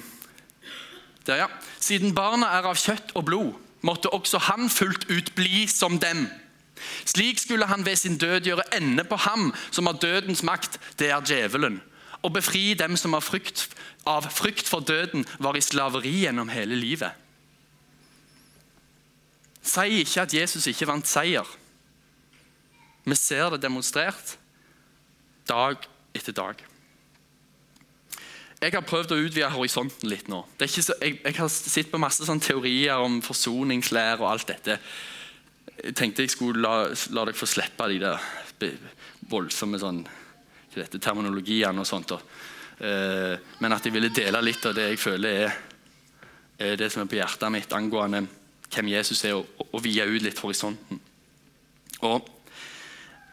der, 1.26 1.36
ja. 1.36 1.48
Siden 1.80 2.14
barna 2.16 2.50
er 2.56 2.68
av 2.68 2.78
kjøtt 2.80 3.14
og 3.16 3.26
blod, 3.28 3.52
måtte 3.84 4.12
også 4.12 4.40
han 4.48 4.68
fullt 4.72 5.06
ut 5.08 5.32
bli 5.36 5.66
som 5.68 5.98
dem. 6.00 6.26
Slik 7.04 7.40
skulle 7.40 7.68
han 7.68 7.84
ved 7.86 7.96
sin 7.96 8.18
død 8.18 8.48
gjøre 8.48 8.68
ende 8.76 9.04
på 9.08 9.16
ham 9.24 9.52
som 9.70 9.86
har 9.88 10.00
dødens 10.00 10.42
makt, 10.42 10.78
det 10.98 11.10
er 11.10 11.24
djevelen, 11.24 11.80
og 12.22 12.32
befri 12.32 12.74
dem 12.74 12.96
som 12.96 13.14
av 13.16 13.24
frykt, 13.24 13.68
av 14.08 14.28
frykt 14.32 14.68
for 14.68 14.84
døden 14.84 15.24
var 15.38 15.56
i 15.56 15.64
slaveri 15.64 16.24
gjennom 16.24 16.52
hele 16.52 16.76
livet. 16.76 17.12
Si 19.64 20.02
ikke 20.02 20.26
at 20.26 20.34
Jesus 20.36 20.66
ikke 20.68 20.88
vant 20.90 21.08
seier. 21.08 21.46
Vi 23.04 23.16
ser 23.16 23.52
det 23.52 23.62
demonstrert 23.64 24.36
dag 25.48 25.80
etter 26.16 26.36
dag. 26.36 26.60
Jeg 28.64 28.72
har 28.72 28.84
prøvd 28.86 29.12
å 29.12 29.16
utvide 29.20 29.48
horisonten 29.52 30.08
litt 30.08 30.30
nå. 30.32 30.38
Så, 30.64 30.94
jeg, 30.96 31.18
jeg, 31.18 31.34
har 31.36 31.50
sett 31.52 31.90
på 31.92 32.00
masse 32.00 32.24
teorier 32.40 33.02
om 33.04 33.18
forsoningslære 33.20 34.22
og 34.22 34.28
alt 34.30 34.48
dette. 34.54 34.78
Jeg 35.82 35.96
tenkte 35.98 36.24
jeg 36.24 36.32
skulle 36.32 36.62
la, 36.64 36.86
la 37.12 37.26
dere 37.26 37.36
få 37.36 37.48
slippe 37.50 37.90
de 37.92 37.98
der 38.00 38.22
voldsomme 39.28 39.76
sånn, 39.80 39.98
dette, 40.72 41.00
terminologiene 41.02 41.82
og 41.82 41.88
sånt. 41.88 42.14
Og, 42.16 42.22
uh, 42.80 43.34
men 43.60 43.76
at 43.76 43.84
jeg 43.84 43.92
ville 43.98 44.12
dele 44.16 44.40
litt 44.46 44.64
av 44.64 44.76
det 44.78 44.88
jeg 44.94 45.02
føler 45.02 45.42
er, 45.42 45.58
er 46.64 46.80
det 46.80 46.88
som 46.94 47.04
er 47.04 47.10
på 47.10 47.18
hjertet 47.18 47.52
mitt 47.52 47.76
angående 47.76 48.22
hvem 48.72 48.88
Jesus 48.94 49.26
er, 49.28 49.36
og, 49.36 49.50
og, 49.58 49.74
og 49.76 49.84
vie 49.84 50.08
ut 50.08 50.24
litt 50.24 50.40
horisonten. 50.40 51.02
Og 52.08 52.32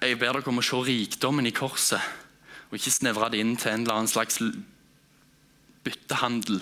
Jeg 0.02 0.18
ber 0.18 0.34
dere 0.34 0.50
om 0.50 0.58
å 0.58 0.66
se 0.66 0.78
rikdommen 0.82 1.46
i 1.46 1.54
korset, 1.54 2.02
og 2.68 2.76
ikke 2.76 2.92
snevre 2.92 3.28
det 3.30 3.40
inn 3.44 3.54
til 3.54 3.70
en 3.70 3.84
eller 3.84 4.00
annen 4.00 4.10
slags 4.10 4.40
byttehandel 5.86 6.62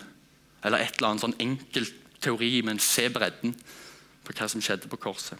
eller 0.63 0.83
et 0.83 0.97
eller 0.97 1.11
annet 1.11 1.23
sånn 1.23 1.37
enkelt 1.39 1.95
teori, 2.23 2.59
men 2.67 2.81
se 2.83 3.07
bredden 3.11 3.53
på 4.25 4.35
hva 4.35 4.49
som 4.51 4.63
skjedde 4.63 4.89
på 4.91 4.99
korset. 4.99 5.39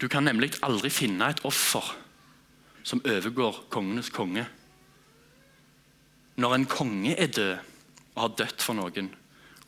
Du 0.00 0.08
kan 0.08 0.24
nemlig 0.24 0.54
aldri 0.64 0.90
finne 0.92 1.28
et 1.28 1.42
offer 1.44 1.84
som 2.86 3.02
overgår 3.04 3.66
kongenes 3.72 4.08
konge. 4.14 4.46
Når 6.40 6.54
en 6.56 6.68
konge 6.70 7.12
er 7.14 7.28
død 7.28 7.58
og 8.14 8.22
har 8.22 8.36
dødd 8.40 8.64
for 8.64 8.78
noen, 8.78 9.10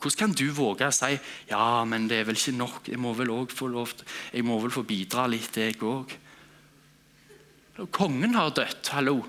hvordan 0.03 0.19
kan 0.19 0.33
du 0.35 0.49
våge 0.51 0.87
å 0.89 0.91
si 0.91 1.13
ja, 1.47 1.83
men 1.87 2.09
det 2.09 2.17
er 2.19 2.25
vel 2.27 2.35
ikke 2.35 2.57
nok, 2.57 2.89
jeg 2.91 2.99
må 2.99 3.13
vel 3.15 3.31
få 3.47 3.69
lov 3.71 3.93
jeg 4.33 4.43
må 4.43 4.57
vel 4.59 4.73
få 4.73 4.83
bidra 4.83 5.29
litt, 5.31 5.55
jeg 5.55 5.77
òg? 5.79 6.17
Kongen 7.93 8.35
har 8.35 8.51
dødd, 8.53 8.89
hallo. 8.91 9.21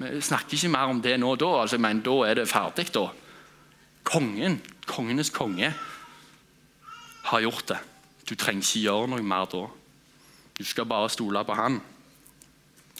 Vi 0.00 0.20
snakker 0.24 0.56
ikke 0.56 0.72
mer 0.72 0.88
om 0.88 1.00
det 1.04 1.18
nå 1.20 1.34
da. 1.36 1.50
altså 1.60 1.76
jeg 1.76 1.84
mener, 1.84 2.02
Da 2.02 2.30
er 2.30 2.34
det 2.34 2.48
ferdig. 2.48 2.92
da. 2.94 3.10
Kongen, 4.04 4.60
kongenes 4.86 5.30
konge, 5.30 5.74
har 7.22 7.40
gjort 7.40 7.68
det. 7.68 7.78
Du 8.28 8.34
trenger 8.34 8.62
ikke 8.62 8.80
gjøre 8.80 9.08
noe 9.08 9.22
mer 9.22 9.44
da. 9.44 9.66
Du 10.58 10.64
skal 10.64 10.86
bare 10.86 11.10
stole 11.10 11.44
på 11.44 11.54
han. 11.54 11.80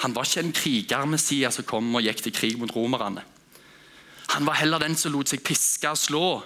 Han 0.00 0.14
var 0.14 0.24
ikke 0.24 0.40
en 0.40 0.52
kriger-Messias 0.52 1.54
som 1.54 1.64
kom 1.64 1.94
og 1.94 2.02
gikk 2.02 2.22
til 2.22 2.32
krig 2.32 2.58
mot 2.58 2.76
romerne. 2.76 3.22
Han 4.30 4.46
var 4.46 4.60
heller 4.60 4.78
den 4.78 4.96
som 4.96 5.12
lot 5.12 5.28
seg 5.28 5.42
piske 5.42 5.88
og 5.88 5.98
slå. 5.98 6.42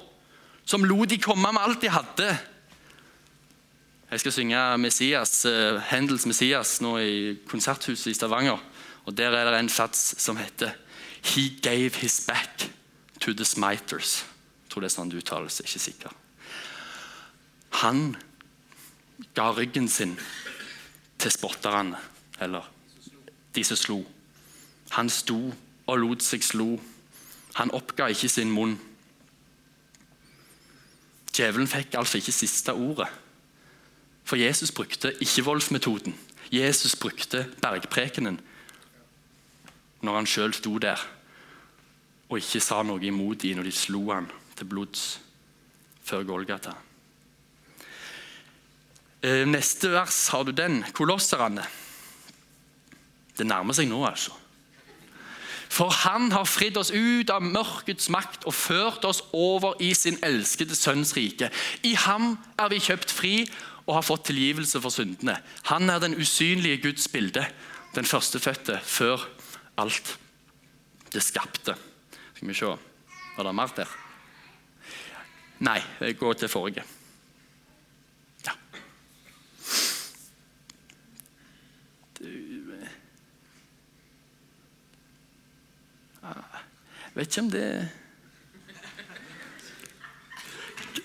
Som 0.65 0.85
lot 0.85 1.11
de 1.11 1.19
komme 1.19 1.53
med 1.53 1.63
alt 1.63 1.83
de 1.83 1.91
hadde. 1.91 2.31
Jeg 4.11 4.21
skal 4.21 4.33
synge 4.33 4.79
Messias, 4.79 5.45
uh, 5.45 5.83
Hendels 5.91 6.27
Messias 6.27 6.81
nå 6.81 6.97
i 6.99 7.37
Konserthuset 7.51 8.13
i 8.13 8.15
Stavanger. 8.15 8.59
Og 9.05 9.17
Der 9.17 9.31
er 9.31 9.51
det 9.51 9.61
en 9.61 9.69
sats 9.69 10.15
som 10.23 10.37
heter 10.37 10.71
He 11.25 11.59
gave 11.63 11.95
his 11.97 12.21
back 12.27 12.71
to 13.21 13.33
the 13.33 13.45
smiters. 13.45 14.25
Jeg 14.65 14.71
tror 14.71 14.81
det 14.81 14.91
er 14.91 14.95
sånn 14.95 15.11
det 15.11 15.23
uttales. 15.23 15.61
Ikke 15.65 15.81
sikker. 15.81 16.13
Han 17.81 18.17
ga 19.35 19.51
ryggen 19.55 19.89
sin 19.89 20.19
til 21.19 21.33
spotterne, 21.33 21.97
eller 22.41 22.69
de 23.55 23.65
som 23.65 23.79
slo. 23.79 23.99
Han 24.99 25.09
sto 25.11 25.39
og 25.87 25.99
lot 25.99 26.23
seg 26.23 26.45
slo. 26.45 26.75
Han 27.55 27.73
oppga 27.73 28.11
ikke 28.13 28.29
sin 28.29 28.53
munn. 28.53 28.77
Djevelen 31.35 31.71
fikk 31.71 31.97
altså 31.99 32.21
ikke 32.21 32.35
siste 32.35 32.75
ordet. 32.75 33.09
For 34.25 34.37
Jesus 34.37 34.73
brukte 34.73 35.13
ikke 35.21 35.45
voldsmetoden. 35.45 36.15
Jesus 36.53 36.97
brukte 36.97 37.47
bergprekenen 37.63 38.39
når 40.05 40.21
han 40.21 40.29
sjøl 40.29 40.55
sto 40.57 40.79
der 40.83 41.01
og 42.31 42.41
ikke 42.41 42.63
sa 42.63 42.81
noe 42.83 43.03
imot 43.05 43.43
dem 43.45 43.59
når 43.59 43.69
de 43.69 43.75
slo 43.75 44.07
han 44.11 44.27
til 44.57 44.69
blods 44.71 45.05
før 46.05 46.25
Golgata. 46.29 46.75
Eh, 49.25 49.45
neste 49.49 49.89
vers 49.93 50.27
har 50.35 50.45
du 50.45 50.53
den. 50.53 50.83
Kolosserne. 50.93 51.65
Det 53.35 53.47
nærmer 53.47 53.77
seg 53.77 53.89
nå, 53.89 54.03
altså. 54.07 54.35
For 55.75 55.91
han 56.05 56.29
har 56.31 56.47
fridd 56.47 56.77
oss 56.79 56.93
ut 56.95 57.31
av 57.35 57.43
mørkets 57.43 58.11
makt 58.13 58.45
og 58.47 58.55
ført 58.55 59.07
oss 59.09 59.25
over 59.35 59.81
i 59.83 59.91
sin 59.97 60.21
elskede 60.23 60.77
sønns 60.79 61.17
rike. 61.17 61.49
I 61.83 61.95
ham 62.05 62.37
er 62.61 62.71
vi 62.71 62.83
kjøpt 62.85 63.11
fri 63.11 63.35
og 63.87 63.97
har 63.99 64.07
fått 64.07 64.29
tilgivelse 64.29 64.81
for 64.81 64.95
syndene. 64.95 65.39
Han 65.73 65.91
er 65.91 66.03
den 66.05 66.15
usynlige 66.21 66.83
Guds 66.89 67.09
bilde 67.09 67.47
Den 67.95 68.05
førstefødte 68.05 68.81
før 68.83 69.23
alt 69.75 70.19
det 71.13 71.21
skapte. 71.21 71.77
Skal 72.35 72.49
vi 72.49 72.55
se 72.55 72.77
Var 73.37 73.45
det 73.45 73.53
mer 73.55 73.73
der? 73.77 73.91
Nei, 75.65 75.81
gå 76.19 76.33
til 76.35 76.49
forrige. 76.51 76.83
Ja. 78.45 78.53
Du 82.19 82.75
eh. 82.75 82.89
ah, 86.23 86.61
Vet 87.15 87.29
ikke 87.29 87.45
om 87.45 87.51
det 87.55 87.69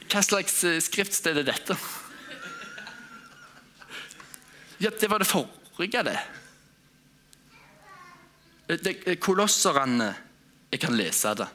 Hva 0.10 0.22
slags 0.26 0.64
eh, 0.66 0.82
skriftsted 0.82 1.38
er 1.38 1.46
dette? 1.46 1.78
Ja, 4.80 4.90
det 4.90 5.10
var 5.12 5.22
det 5.22 5.28
forrige, 5.30 6.04
det. 6.08 6.18
Det 8.70 9.20
kolosserne 9.20 10.14
Jeg 10.70 10.84
kan 10.84 10.94
lese 10.94 11.34
det. 11.34 11.48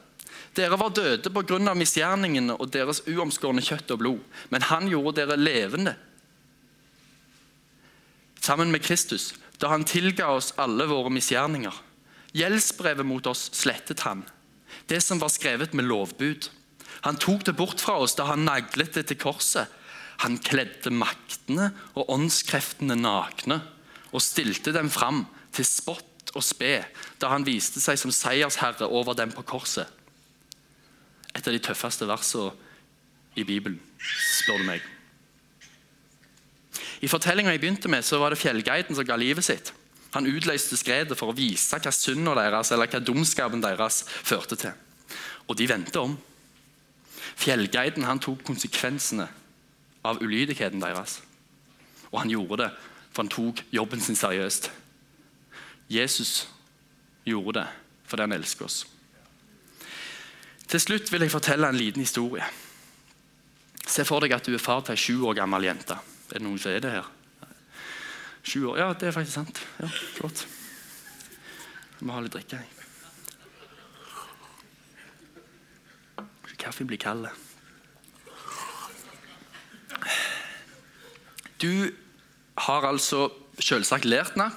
Dere 0.55 0.75
var 0.79 0.91
døde 0.91 1.31
pga. 1.31 1.73
misgjerningene 1.73 2.55
og 2.59 2.71
deres 2.71 3.01
uomskårne 3.07 3.63
kjøtt 3.63 3.91
og 3.91 3.99
blod, 3.99 4.19
men 4.49 4.61
han 4.61 4.87
gjorde 4.87 5.21
dere 5.21 5.37
levende 5.39 5.95
sammen 8.45 8.71
med 8.71 8.83
Kristus, 8.83 9.33
da 9.57 9.71
han 9.71 9.87
tilga 9.87 10.27
oss 10.29 10.53
alle 10.61 10.85
våre 10.85 11.09
misgjerninger. 11.09 11.73
Gjeldsbrevet 12.35 13.07
mot 13.07 13.25
oss 13.27 13.49
slettet 13.57 14.03
han, 14.05 14.21
det 14.85 15.01
som 15.01 15.21
var 15.21 15.31
skrevet 15.33 15.73
med 15.73 15.87
lovbud. 15.89 16.49
Han 17.07 17.17
tok 17.17 17.45
det 17.47 17.55
bort 17.57 17.81
fra 17.81 17.97
oss 18.03 18.15
da 18.19 18.27
han 18.29 18.45
naglet 18.45 18.93
det 18.93 19.07
til 19.09 19.17
korset. 19.17 19.71
Han 20.23 20.37
kledde 20.37 20.93
maktene 20.93 21.71
og 21.95 22.11
åndskreftene 22.13 22.95
nakne 22.99 23.61
og 24.11 24.23
stilte 24.23 24.71
dem 24.75 24.91
fram 24.93 25.25
til 25.55 25.67
spott 25.67 26.14
og 26.35 26.43
spe 26.43 26.77
da 27.21 27.31
han 27.31 27.45
viste 27.47 27.81
seg 27.81 27.97
som 27.99 28.13
seiersherre 28.13 28.89
over 28.91 29.15
dem 29.17 29.31
på 29.33 29.45
korset 29.47 29.89
et 31.35 31.47
av 31.47 31.51
de 31.53 31.59
tøffeste 31.59 32.07
versene 32.07 32.53
i 33.35 33.43
Bibelen, 33.43 33.79
spør 33.99 34.61
du 34.61 34.67
meg. 34.69 34.83
I 37.03 37.09
fortellinga 37.11 37.51
jeg 37.51 37.61
begynte 37.61 37.91
med, 37.91 38.05
så 38.07 38.21
var 38.21 38.31
det 38.31 38.39
fjellguiden 38.39 38.95
som 38.95 39.07
ga 39.07 39.17
livet 39.19 39.43
sitt. 39.43 39.73
Han 40.15 40.29
utløste 40.31 40.79
skredet 40.79 41.17
for 41.19 41.33
å 41.33 41.35
vise 41.35 41.75
hva 41.75 41.91
synda 41.91 42.37
deres 42.39 42.71
eller 42.71 42.87
hva 42.87 43.01
dumskapen 43.03 43.63
deres 43.63 44.05
førte 44.07 44.55
til. 44.59 44.71
Og 45.51 45.59
de 45.59 45.67
vendte 45.67 45.99
om. 45.99 46.15
Fjellguiden 47.35 48.07
han 48.07 48.21
tok 48.23 48.45
konsekvensene 48.47 49.27
av 50.07 50.23
ulydigheten 50.23 50.79
deres. 50.79 51.19
Og 52.13 52.21
han 52.21 52.31
gjorde 52.31 52.61
det, 52.63 52.71
for 53.11 53.25
han 53.25 53.33
tok 53.33 53.59
jobben 53.75 54.01
sin 54.01 54.15
seriøst. 54.15 54.71
Jesus 55.89 56.47
gjorde 57.25 57.59
det 57.59 57.67
fordi 58.05 58.21
han 58.21 58.35
elsker 58.35 58.67
oss. 58.67 58.83
Til 60.69 60.81
slutt 60.81 61.11
vil 61.11 61.25
jeg 61.25 61.33
fortelle 61.33 61.69
en 61.69 61.77
liten 61.77 62.01
historie. 62.01 62.45
Se 63.85 64.05
for 64.05 64.21
deg 64.21 64.33
at 64.33 64.45
du 64.45 64.53
er 64.53 64.61
far 64.61 64.81
til 64.85 64.95
ei 64.95 65.01
sju 65.01 65.25
år 65.29 65.37
gammel 65.37 65.65
jente. 65.67 65.97
Er 66.29 66.39
det 66.39 66.45
noen 66.45 66.61
som 66.61 66.73
er 66.73 66.81
det 66.81 66.93
her? 66.93 67.09
Sju 68.45 68.65
år? 68.71 68.77
Ja, 68.81 68.87
det 68.93 69.09
er 69.09 69.15
faktisk 69.15 69.37
sant. 69.37 69.61
Ja, 69.81 69.89
Flott. 70.17 70.45
Jeg 71.99 72.07
må 72.07 72.13
ha 72.13 72.21
litt 72.25 72.33
drikke. 72.33 72.61
Kaffen 76.65 76.87
blir 76.89 76.97
kald. 76.97 77.27
Du 81.61 81.91
har 82.65 82.87
altså 82.89 83.27
selvsagt 83.61 84.05
lært 84.09 84.33
henne 84.33 84.49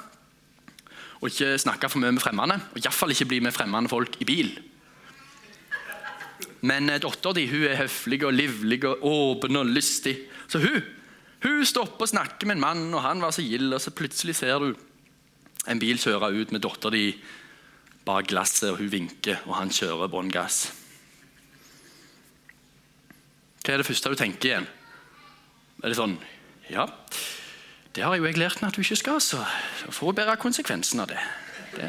å 1.18 1.30
ikke 1.30 1.56
snakke 1.58 1.90
for 1.90 2.02
mye 2.02 2.14
med 2.14 2.22
fremmede. 2.22 2.58
Og 2.72 2.80
iallfall 2.80 3.14
ikke 3.14 3.28
bli 3.32 3.40
med 3.44 3.54
fremmede 3.54 3.90
folk 3.90 4.20
i 4.22 4.28
bil. 4.28 4.52
Men 6.66 6.90
eh, 6.90 7.00
dattera 7.02 7.36
di 7.36 7.46
er 7.68 7.80
høflig 7.82 8.22
og 8.26 8.34
livlig 8.34 8.82
og 8.88 9.04
åpen 9.06 9.58
og 9.60 9.72
lystig. 9.72 10.16
Så 10.50 10.62
hun, 10.62 10.78
hun 11.44 11.66
stopper 11.66 12.06
og 12.06 12.12
snakker 12.12 12.48
med 12.48 12.58
en 12.58 12.64
mann, 12.64 12.86
og 12.94 13.04
han 13.04 13.22
var 13.22 13.34
så 13.34 13.44
gild. 13.44 13.72
Og 13.74 13.82
så 13.82 13.94
plutselig 13.94 14.38
ser 14.38 14.62
du 14.62 14.72
en 15.68 15.82
bil 15.82 16.00
kjøre 16.00 16.32
ut 16.34 16.54
med 16.54 16.64
dattera 16.64 16.94
di 16.94 17.12
bak 18.08 18.30
glasset, 18.30 18.70
og 18.72 18.80
hun 18.80 18.92
vinker, 18.92 19.42
og 19.46 19.58
han 19.58 19.74
kjører 19.74 20.10
bånn 20.10 20.32
gass. 20.32 20.68
Hva 23.58 23.74
er 23.74 23.82
det 23.82 23.88
første 23.90 24.08
du 24.08 24.16
tenker 24.16 24.48
igjen? 24.48 24.68
Er 25.82 25.92
det 25.92 25.98
sånn 25.98 26.16
Ja, 26.72 26.86
det 27.98 28.06
har 28.06 28.14
jo 28.14 28.28
jeg 28.28 28.38
lært 28.38 28.60
meg 28.62 28.70
at 28.70 28.76
du 28.78 28.84
ikke 28.84 28.96
skal, 29.00 29.18
så 29.18 29.40
da 29.42 29.90
får 29.90 30.14
bære 30.14 30.36
konsekvensen 30.38 31.02
av 31.02 31.10
det. 31.10 31.18
det 31.74 31.88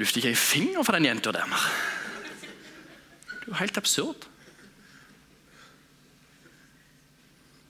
lufter 0.00 0.22
ikke 0.22 0.32
en 0.32 0.40
finger 0.40 0.86
for 0.86 0.96
den 0.96 1.04
jenta 1.04 1.34
der. 1.36 1.52
Det 3.28 3.42
er 3.42 3.50
jo 3.50 3.58
helt 3.60 3.76
absurd. 3.76 4.24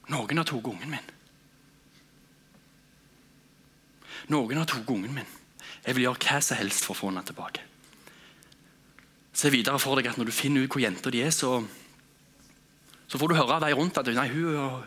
Noen 0.07 0.39
har 0.39 0.47
tatt 0.47 0.71
ungen 0.71 0.95
min. 0.95 1.11
Noen 4.31 4.63
har 4.63 4.71
tatt 4.71 4.87
ungen 4.95 5.19
min. 5.19 5.37
Jeg 5.83 5.99
vil 5.99 6.07
gjøre 6.07 6.23
hva 6.23 6.41
som 6.43 6.63
helst 6.63 6.87
for 6.87 6.95
å 6.95 7.01
få 7.01 7.11
henne 7.11 7.27
tilbake. 7.27 7.63
Se 9.35 9.51
videre 9.51 9.83
for 9.83 9.99
deg 9.99 10.13
at 10.13 10.17
Når 10.19 10.31
du 10.31 10.33
finner 10.33 10.63
ut 10.63 10.71
hvor 10.71 10.81
jenta 10.81 11.11
di 11.11 11.27
er, 11.27 11.35
så, 11.35 11.59
så, 13.11 13.19
får 13.19 13.29
du 13.29 13.35
høre 13.35 13.59
av 13.59 13.67
de 13.67 13.75
rundt 13.75 13.99
at 13.99 14.15
nei, 14.15 14.31
hun, 14.31 14.87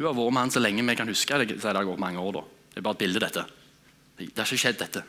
hun, 0.00 0.06
har 0.08 0.16
vært 0.16 0.32
med 0.32 0.40
han 0.40 0.52
så 0.54 0.62
lenge 0.62 0.84
vi 0.88 0.96
kan 0.96 1.10
huske. 1.12 1.38
Det, 1.44 1.60
har 1.60 1.84
gått 1.84 2.00
mange 2.00 2.22
år 2.24 2.38
da. 2.38 2.44
Det 2.72 2.80
er 2.80 2.86
bare 2.86 2.96
et 2.96 3.02
bilde, 3.02 3.20
dette. 3.20 3.44
Det, 4.16 4.30
har 4.36 4.48
ikke 4.48 4.62
skjedd, 4.64 4.78
dette. 4.80 5.02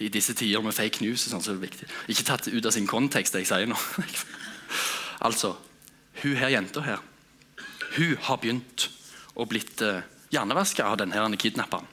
I 0.00 0.10
disse 0.12 0.34
tider 0.36 0.60
med 0.64 0.76
fake 0.76 1.00
news 1.04 1.24
sånn, 1.24 1.40
så 1.40 1.54
er 1.54 1.56
det 1.56 1.68
viktig. 1.70 1.88
Ikke 2.12 2.26
tatt 2.28 2.48
ut 2.52 2.68
av 2.68 2.74
sin 2.76 2.88
kontekst, 2.88 3.32
det 3.32 3.44
jeg 3.46 3.52
sier 3.52 3.70
nå. 3.70 3.80
Altså, 5.20 5.50
hun 6.22 6.36
her 6.40 6.48
jenta 6.48 6.80
her, 6.80 7.00
hun 7.98 8.14
har 8.24 8.38
begynt 8.40 8.86
å 9.36 9.44
blitt 9.44 9.82
uh, 9.84 9.98
hjernevaska 10.32 10.86
av 10.88 10.96
denne 11.02 11.36
kidnapperen. 11.36 11.88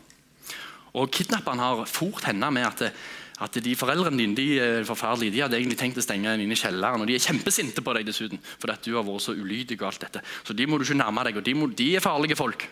Og 0.97 1.11
Kidnapperen 1.13 1.59
har 1.61 1.83
fort 1.89 2.23
henne 2.25 2.47
med 2.55 2.65
at, 2.65 2.95
at 3.38 3.54
de 3.62 3.76
foreldrene 3.78 4.17
dine 4.17 4.36
de 4.38 4.45
er 4.58 4.86
forferdelige, 4.88 5.36
de 5.36 5.41
hadde 5.43 5.58
egentlig 5.60 5.78
tenkt 5.78 6.00
å 6.02 6.04
stenge 6.06 6.26
deg 6.26 6.41
inne 6.41 6.56
i 6.56 6.58
kjelleren. 6.58 7.04
Og 7.04 7.10
de 7.10 7.17
er 7.17 7.21
kjempesinte 7.21 7.84
på 7.86 7.93
deg 7.93 8.08
dessuten, 8.08 8.41
fordi 8.58 8.73
at 8.73 8.88
du 8.88 8.95
har 8.95 9.06
vært 9.06 9.26
så 9.28 9.36
ulydig. 9.38 9.78
og 9.82 9.91
alt 9.91 10.02
dette. 10.08 10.23
Så 10.43 10.56
de 10.58 10.65
må 10.65 10.80
du 10.80 10.86
ikke 10.88 10.97
nærme 10.97 11.26
deg, 11.28 11.38
og 11.38 11.45
de, 11.45 11.54
må, 11.54 11.67
de 11.69 11.89
er 11.95 12.02
farlige 12.02 12.39
folk. 12.39 12.65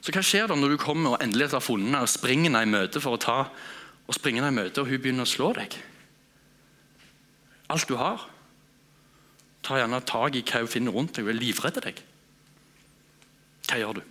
Så 0.00 0.14
hva 0.14 0.22
skjer 0.24 0.48
da 0.48 0.56
når 0.56 0.74
du 0.74 0.78
kommer 0.80 1.16
og 1.16 1.22
endelig 1.22 1.50
har 1.52 1.60
funnet 1.60 1.90
henne 1.90 2.00
og 2.06 2.08
springer 2.08 2.48
henne 2.48 2.64
i 2.64 2.72
møte 2.72 3.02
for 3.04 3.18
å 3.18 3.20
ta, 3.20 3.38
og 4.08 4.16
springer 4.16 4.46
henne 4.46 4.54
i 4.54 4.64
møte, 4.64 4.80
og 4.80 4.88
hun 4.88 5.02
begynner 5.02 5.28
å 5.28 5.28
slå 5.28 5.52
deg? 5.58 5.76
Alt 7.68 7.88
du 7.90 7.98
har 8.00 8.24
tar 9.66 9.82
gjerne 9.82 10.00
tak 10.08 10.38
i 10.38 10.44
hva 10.46 10.62
hun 10.62 10.70
finner 10.72 10.94
rundt 10.94 11.18
deg, 11.18 11.26
og 11.26 11.34
er 11.34 11.40
livredd 11.42 11.80
deg. 11.84 12.00
Hva 13.68 13.80
gjør 13.82 13.98
du? 13.98 14.04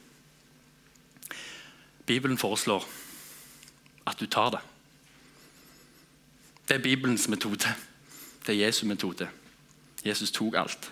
Bibelen 2.08 2.38
foreslår 2.38 2.86
at 4.08 4.20
du 4.22 4.28
tar 4.30 4.54
det. 4.54 4.62
Det 6.68 6.76
er 6.76 6.84
Bibelens 6.84 7.28
metode. 7.28 7.74
Det 8.46 8.56
er 8.56 8.66
Jesu 8.66 8.86
metode. 8.86 9.30
Jesus 10.06 10.32
tok 10.32 10.56
alt. 10.56 10.92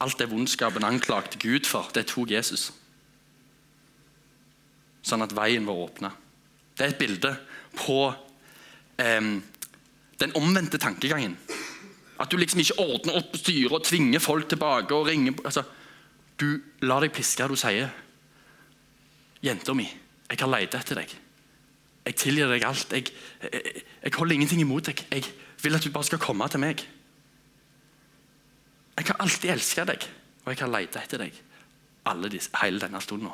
Alt 0.00 0.18
det 0.18 0.30
vondskapen 0.30 0.84
anklagte 0.84 1.38
Gud 1.38 1.66
for, 1.66 1.90
det 1.94 2.06
tok 2.06 2.30
Jesus. 2.30 2.70
Sånn 5.02 5.24
at 5.24 5.34
veien 5.36 5.66
var 5.66 5.84
åpna. 5.84 6.12
Det 6.76 6.86
er 6.86 6.92
et 6.94 7.00
bilde 7.00 7.34
på 7.76 8.00
eh, 9.00 9.28
den 10.20 10.36
omvendte 10.38 10.78
tankegangen. 10.78 11.36
At 12.18 12.30
du 12.30 12.38
liksom 12.38 12.62
ikke 12.62 12.80
ordner 12.82 13.20
opp 13.20 13.36
styret 13.38 13.74
og 13.74 13.84
tvinger 13.86 14.22
folk 14.22 14.48
tilbake. 14.48 14.94
og 14.94 15.06
ringer. 15.06 15.34
Altså, 15.44 15.62
du 16.40 16.60
lar 16.82 17.00
deg 17.00 17.12
piske. 17.12 17.48
Du 17.48 17.56
sier, 17.56 17.90
'Jenta 19.42 19.74
mi, 19.74 19.86
jeg 20.30 20.38
har 20.40 20.50
lett 20.50 20.74
etter 20.74 20.98
deg. 20.98 21.27
Jeg 22.08 22.16
tilgir 22.16 22.48
deg 22.48 22.64
alt. 22.64 22.92
Jeg, 22.96 23.10
jeg, 23.44 23.82
jeg, 24.02 24.14
holder 24.16 24.38
ingenting 24.38 24.62
imot 24.64 24.88
deg. 24.88 25.02
Jeg 25.12 25.26
vil 25.62 25.76
at 25.76 25.84
du 25.84 25.92
bare 25.92 26.08
skal 26.08 26.22
komme 26.22 26.48
til 26.48 26.62
meg. 26.62 26.84
Jeg 28.98 29.10
har 29.10 29.20
alltid 29.22 29.52
elsket 29.52 29.92
deg, 29.92 30.06
og 30.44 30.52
jeg 30.52 30.62
har 30.64 30.72
lett 30.72 30.96
etter 30.98 31.20
deg 31.26 31.44
disse, 32.32 32.48
hele 32.62 32.80
denne 32.80 33.00
stunden. 33.04 33.28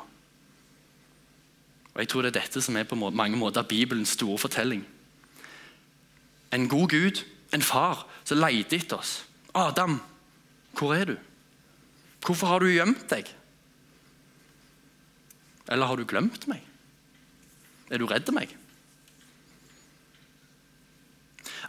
Og 1.93 2.01
Jeg 2.01 2.09
tror 2.11 2.25
det 2.25 2.33
er 2.33 2.41
dette 2.41 2.61
som 2.61 2.75
er 2.75 2.83
på 2.83 2.95
mange 2.99 3.37
måter 3.39 3.63
Bibelens 3.63 4.17
store 4.17 4.37
fortelling. 4.37 4.83
En 6.51 6.67
god 6.67 6.89
Gud 6.91 7.23
en 7.55 7.61
far 7.63 8.03
som 8.23 8.41
leter 8.41 8.77
etter 8.77 8.99
oss. 8.99 9.25
'Adam, 9.55 10.01
hvor 10.75 10.93
er 10.93 11.05
du? 11.05 11.15
Hvorfor 12.25 12.47
har 12.47 12.59
du 12.59 12.67
gjemt 12.67 13.09
deg?' 13.09 13.31
Eller 15.67 15.85
har 15.85 15.95
du 15.95 16.05
glemt 16.05 16.47
meg? 16.47 16.61
Er 17.89 17.97
du 17.97 18.05
redd 18.05 18.29
meg? 18.33 18.51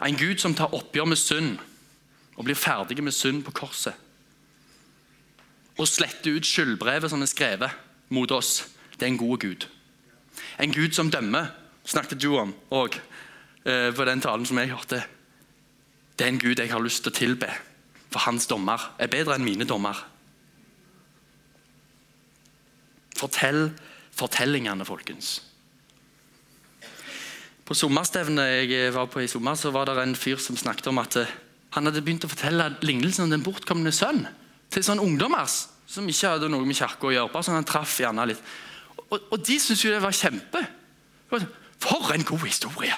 En 0.05 0.17
Gud 0.17 0.41
som 0.41 0.55
tar 0.55 0.73
oppgjør 0.75 1.09
med 1.09 1.19
synd 1.19 1.57
og 2.37 2.45
blir 2.45 2.57
ferdig 2.59 3.01
med 3.03 3.15
synd 3.15 3.43
på 3.45 3.53
korset. 3.63 3.93
Og 5.77 5.89
sletter 5.89 6.37
ut 6.37 6.45
skyldbrevet 6.45 7.09
som 7.09 7.21
er 7.21 7.29
skrevet 7.29 7.73
mot 8.13 8.31
oss. 8.31 8.67
Det 8.97 9.05
er 9.05 9.13
en 9.13 9.21
god 9.21 9.39
Gud. 9.39 9.67
En 10.61 10.73
Gud 10.73 10.93
som 10.93 11.11
dømmer 11.11 11.49
snakket 11.85 12.21
du 12.21 12.33
om 12.37 12.53
òg 12.73 12.99
på 13.63 14.05
den 14.07 14.21
talen 14.21 14.45
som 14.45 14.57
jeg 14.61 14.71
hørte. 14.71 15.01
Det 16.17 16.25
er 16.25 16.33
en 16.33 16.41
Gud 16.41 16.59
jeg 16.59 16.71
har 16.71 16.81
lyst 16.81 17.03
til 17.05 17.13
å 17.13 17.17
tilbe, 17.17 17.49
for 18.09 18.25
hans 18.25 18.47
dommer 18.49 18.81
er 18.97 19.11
bedre 19.11 19.35
enn 19.37 19.45
mine 19.45 19.67
dommer. 19.69 19.99
Fortell 23.17 23.69
fortellingene, 24.17 24.85
folkens. 24.85 25.41
På 27.67 27.75
sommerstevnet 27.75 28.69
jeg 28.71 28.93
var 28.95 29.09
på 29.11 29.19
i 29.23 29.27
sommer, 29.27 29.57
så 29.59 29.73
var 29.75 29.89
det 29.89 29.97
en 29.99 30.15
fyr 30.15 30.39
som 30.39 30.55
snakket 30.55 30.87
om 30.87 31.01
at 31.03 31.19
han 31.75 31.89
hadde 31.89 32.01
begynt 32.01 32.23
å 32.23 32.31
fortelle 32.31 32.69
lignelsen 32.87 33.25
om 33.25 33.33
den 33.33 33.43
bortkomne 33.43 33.91
sønn 33.91 34.23
til 34.71 34.85
sånn 34.85 35.03
ungdommer 35.03 35.47
som 35.87 36.07
ikke 36.07 36.33
hadde 36.35 36.49
noe 36.51 36.67
med 36.67 36.77
kirka 36.79 37.09
å 37.09 37.13
gjøre. 37.13 37.31
bare 37.33 37.47
sånn 37.47 37.59
han 37.59 37.67
traff 37.67 37.99
gjerne 37.99 38.25
litt. 38.31 38.41
Og, 39.07 39.19
og 39.19 39.37
de 39.43 39.59
syntes 39.59 39.83
jo 39.83 39.91
det 39.91 40.03
var 40.03 40.15
kjempe. 40.15 40.63
For 41.27 42.11
en 42.15 42.25
god 42.27 42.47
historie! 42.47 42.95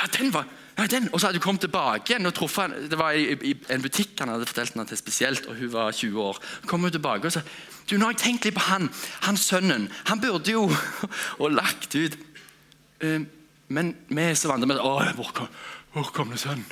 Ja, 0.00 0.06
den 0.16 0.30
var, 0.32 0.46
ja, 0.78 0.86
den. 0.88 1.10
Og 1.12 1.20
så 1.20 1.28
hadde 1.28 1.40
hun 1.40 1.44
kommet 1.44 1.64
tilbake 1.66 2.12
igjen 2.12 2.28
og 2.28 2.32
truffet 2.36 2.68
han. 2.68 2.88
Det 2.88 2.96
var 2.96 3.16
i, 3.16 3.34
i, 3.50 3.52
en 3.72 3.84
butikk 3.84 4.20
han 4.22 4.32
hadde 4.32 4.48
fortalt 4.48 4.76
henne 4.76 4.86
til 4.88 5.00
spesielt, 5.00 5.48
og 5.48 5.58
hun 5.60 5.72
var 5.74 5.92
20 5.92 6.22
år. 6.24 6.40
Kom 6.70 6.86
hun 6.86 6.92
tilbake 6.94 7.28
og 7.28 7.36
sa 7.36 7.44
du, 7.90 7.96
nå 7.98 8.06
har 8.06 8.14
jeg 8.14 8.22
tenkt 8.22 8.46
litt 8.46 8.54
på 8.54 8.62
han, 8.68 8.86
han 9.26 9.38
sønnen. 9.40 9.88
Han 10.06 10.20
burde 10.22 10.52
jo 10.54 10.68
Og 11.42 11.50
lagt 11.50 11.96
ut. 11.96 12.16
Uh, 13.00 13.22
men 13.70 13.94
vi 14.10 14.22
er 14.22 14.38
så 14.38 14.50
vant 14.50 14.66
med 14.66 14.80
Å, 14.82 14.94
hvor, 15.16 15.30
kom, 15.34 15.50
hvor 15.94 16.10
kom 16.14 16.32
det 16.34 16.40
sønn? 16.42 16.64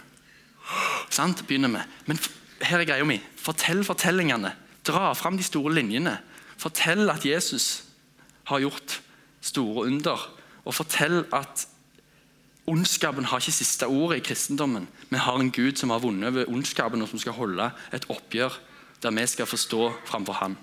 Sant, 1.14 1.44
begynner 1.48 1.72
vi. 1.72 1.84
Men 2.10 2.20
her 2.66 2.82
er 2.82 2.88
greia 2.88 3.06
mi. 3.06 3.20
Fortell 3.38 3.84
fortellingene. 3.86 4.52
Dra 4.86 5.12
fram 5.16 5.38
de 5.38 5.46
store 5.46 5.72
linjene. 5.76 6.18
Fortell 6.58 7.08
at 7.12 7.24
Jesus 7.24 7.86
har 8.50 8.62
gjort 8.64 8.98
store 9.40 9.86
under. 9.88 10.26
Og 10.66 10.76
fortell 10.76 11.22
at 11.32 11.64
ondskapen 12.68 13.28
har 13.30 13.40
ikke 13.40 13.56
siste 13.56 13.88
ordet 13.88 14.20
i 14.20 14.26
kristendommen. 14.28 14.88
Vi 15.08 15.20
har 15.22 15.40
en 15.40 15.52
Gud 15.54 15.78
som 15.80 15.94
har 15.94 16.02
vunnet 16.04 16.28
over 16.28 16.50
ondskapen, 16.52 17.02
og 17.02 17.08
som 17.08 17.20
skal 17.22 17.38
holde 17.38 17.70
et 17.94 18.08
oppgjør 18.12 18.58
der 19.02 19.14
vi 19.14 19.26
skal 19.30 19.46
forstå 19.46 19.92
framfor 20.10 20.40
Han. 20.42 20.58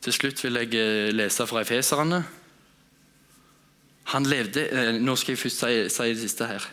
Til 0.00 0.16
slutt 0.16 0.40
vil 0.44 0.60
jeg 0.62 0.74
eh, 0.80 1.12
lese 1.12 1.46
fra 1.46 1.60
Efeserne. 1.60 2.22
Han 4.14 4.26
levde 4.26 4.66
eh, 4.66 4.92
Nå 4.96 5.16
skal 5.16 5.34
jeg 5.34 5.42
først 5.42 5.64
si, 5.64 5.88
si 5.92 6.08
det 6.14 6.20
siste 6.22 6.48
her. 6.48 6.68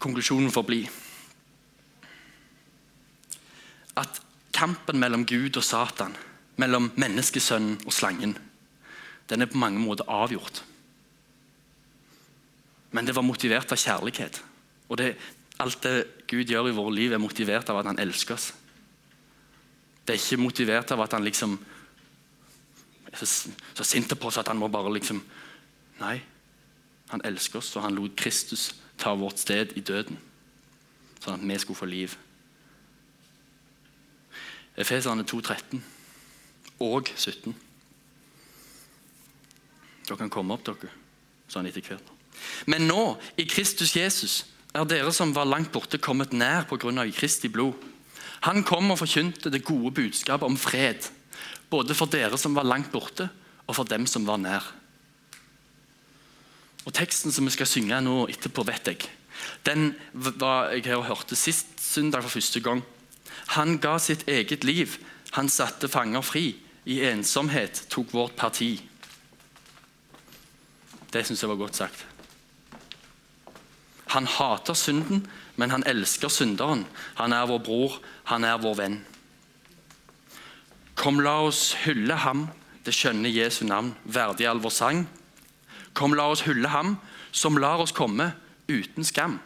Konklusjonen 0.00 0.52
får 0.54 0.64
bli 0.64 0.80
at 4.00 4.20
kampen 4.54 5.00
mellom 5.02 5.26
Gud 5.28 5.58
og 5.58 5.64
Satan 5.66 6.14
mellom 6.60 6.90
menneskesønnen 7.00 7.80
og 7.86 7.92
slangen. 7.94 8.36
Den 9.30 9.42
er 9.42 9.50
på 9.50 9.60
mange 9.60 9.80
måter 9.80 10.08
avgjort. 10.08 10.62
Men 12.90 13.06
det 13.06 13.14
var 13.16 13.26
motivert 13.26 13.70
av 13.72 13.78
kjærlighet. 13.78 14.40
Og 14.88 14.98
det, 14.98 15.14
Alt 15.60 15.82
det 15.84 16.24
Gud 16.24 16.48
gjør 16.48 16.70
i 16.70 16.72
våre 16.72 16.94
liv, 16.96 17.12
er 17.12 17.20
motivert 17.20 17.68
av 17.68 17.82
at 17.82 17.90
han 17.90 17.98
elsker 18.00 18.38
oss. 18.38 18.46
Det 20.06 20.14
er 20.14 20.20
ikke 20.20 20.42
motivert 20.42 20.90
av 20.94 21.04
at 21.04 21.14
han 21.16 21.24
liksom 21.24 21.58
er 23.10 23.18
så, 23.18 23.50
så 23.74 23.84
sint 23.84 24.12
på 24.18 24.28
oss 24.28 24.38
at 24.40 24.48
han 24.48 24.58
må 24.58 24.68
bare 24.72 24.92
liksom 24.94 25.22
Nei. 26.00 26.16
Han 27.10 27.20
elsker 27.28 27.58
oss, 27.58 27.74
og 27.76 27.82
han 27.84 27.92
lot 27.98 28.14
Kristus 28.16 28.70
ta 28.96 29.12
vårt 29.18 29.42
sted 29.42 29.74
i 29.76 29.82
døden. 29.84 30.16
Sånn 31.20 31.36
at 31.36 31.42
vi 31.44 31.58
skulle 31.60 31.76
få 31.76 31.88
liv. 31.90 32.14
Efeserne 34.80 35.26
2,13 35.28 35.82
og 36.86 37.10
17. 37.12 37.52
Dere 40.06 40.18
kan 40.22 40.32
komme 40.32 40.56
opp, 40.56 40.64
dere, 40.64 40.88
sa 41.50 41.60
han 41.60 41.68
etter 41.68 41.84
hvert. 41.84 42.14
Men 42.70 42.86
nå, 42.88 43.02
i 43.36 43.44
Kristus 43.50 43.92
Jesus, 43.98 44.40
er 44.72 44.86
dere 44.88 45.12
som 45.12 45.34
var 45.36 45.50
langt 45.50 45.72
borte, 45.74 46.00
kommet 46.00 46.32
nær 46.32 46.64
pga. 46.70 47.04
Kristi 47.12 47.50
blod. 47.52 47.74
Han 48.48 48.64
kom 48.64 48.92
og 48.92 49.00
forkynte 49.02 49.52
det 49.52 49.66
gode 49.66 49.92
budskapet 49.96 50.48
om 50.48 50.56
fred, 50.56 51.10
både 51.70 51.94
for 51.96 52.10
dere 52.10 52.38
som 52.40 52.56
var 52.56 52.68
langt 52.68 52.90
borte, 52.92 53.28
og 53.68 53.76
for 53.76 53.88
dem 53.88 54.06
som 54.08 54.26
var 54.26 54.40
nær. 54.40 54.64
Og 56.88 56.94
Teksten 56.96 57.32
som 57.32 57.46
vi 57.46 57.52
skal 57.54 57.68
synge 57.68 58.00
nå 58.02 58.24
etterpå, 58.32 58.64
vet 58.66 58.88
jeg, 58.88 59.10
den 59.64 59.92
var 60.12 60.72
jeg 60.72 60.86
her 60.88 61.04
hørte 61.04 61.36
sist 61.36 61.78
søndag 61.80 62.24
for 62.24 62.40
første 62.40 62.60
gang. 62.64 62.82
Han 63.56 63.78
ga 63.82 63.98
sitt 63.98 64.26
eget 64.28 64.64
liv. 64.64 64.96
Han 65.36 65.48
satte 65.48 65.88
fanger 65.88 66.24
fri 66.24 66.54
i 66.90 67.00
ensomhet 67.06 67.84
tok 67.92 68.12
vårt 68.16 68.36
parti. 68.36 68.72
Det 71.10 71.24
syns 71.26 71.42
jeg 71.42 71.50
var 71.50 71.60
godt 71.60 71.78
sagt. 71.80 72.06
Han 74.14 74.26
hater 74.26 74.74
synden, 74.74 75.26
men 75.60 75.74
han 75.74 75.84
elsker 75.86 76.32
synderen. 76.32 76.86
Han 77.20 77.34
er 77.36 77.48
vår 77.50 77.60
bror, 77.66 77.98
han 78.32 78.46
er 78.48 78.60
vår 78.62 78.78
venn. 78.80 78.98
Kom, 80.96 81.20
la 81.20 81.36
oss 81.44 81.74
hylle 81.84 82.16
ham, 82.24 82.46
det 82.84 82.96
skjønne 82.96 83.28
Jesu 83.28 83.66
navn, 83.68 83.92
verdig 84.04 84.48
all 84.48 84.60
vår 84.64 84.72
sang. 84.72 85.04
Kom, 85.96 86.16
la 86.16 86.30
oss 86.32 86.46
hylle 86.48 86.72
ham, 86.72 86.96
som 87.32 87.60
lar 87.60 87.84
oss 87.84 87.92
komme 87.96 88.32
uten 88.70 89.04
skam. 89.04 89.38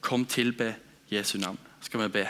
Kom, 0.00 0.24
tilbe 0.26 0.74
Jesu 1.12 1.36
navn. 1.38 1.60
Skal 1.84 2.06
vi 2.06 2.14
be. 2.20 2.26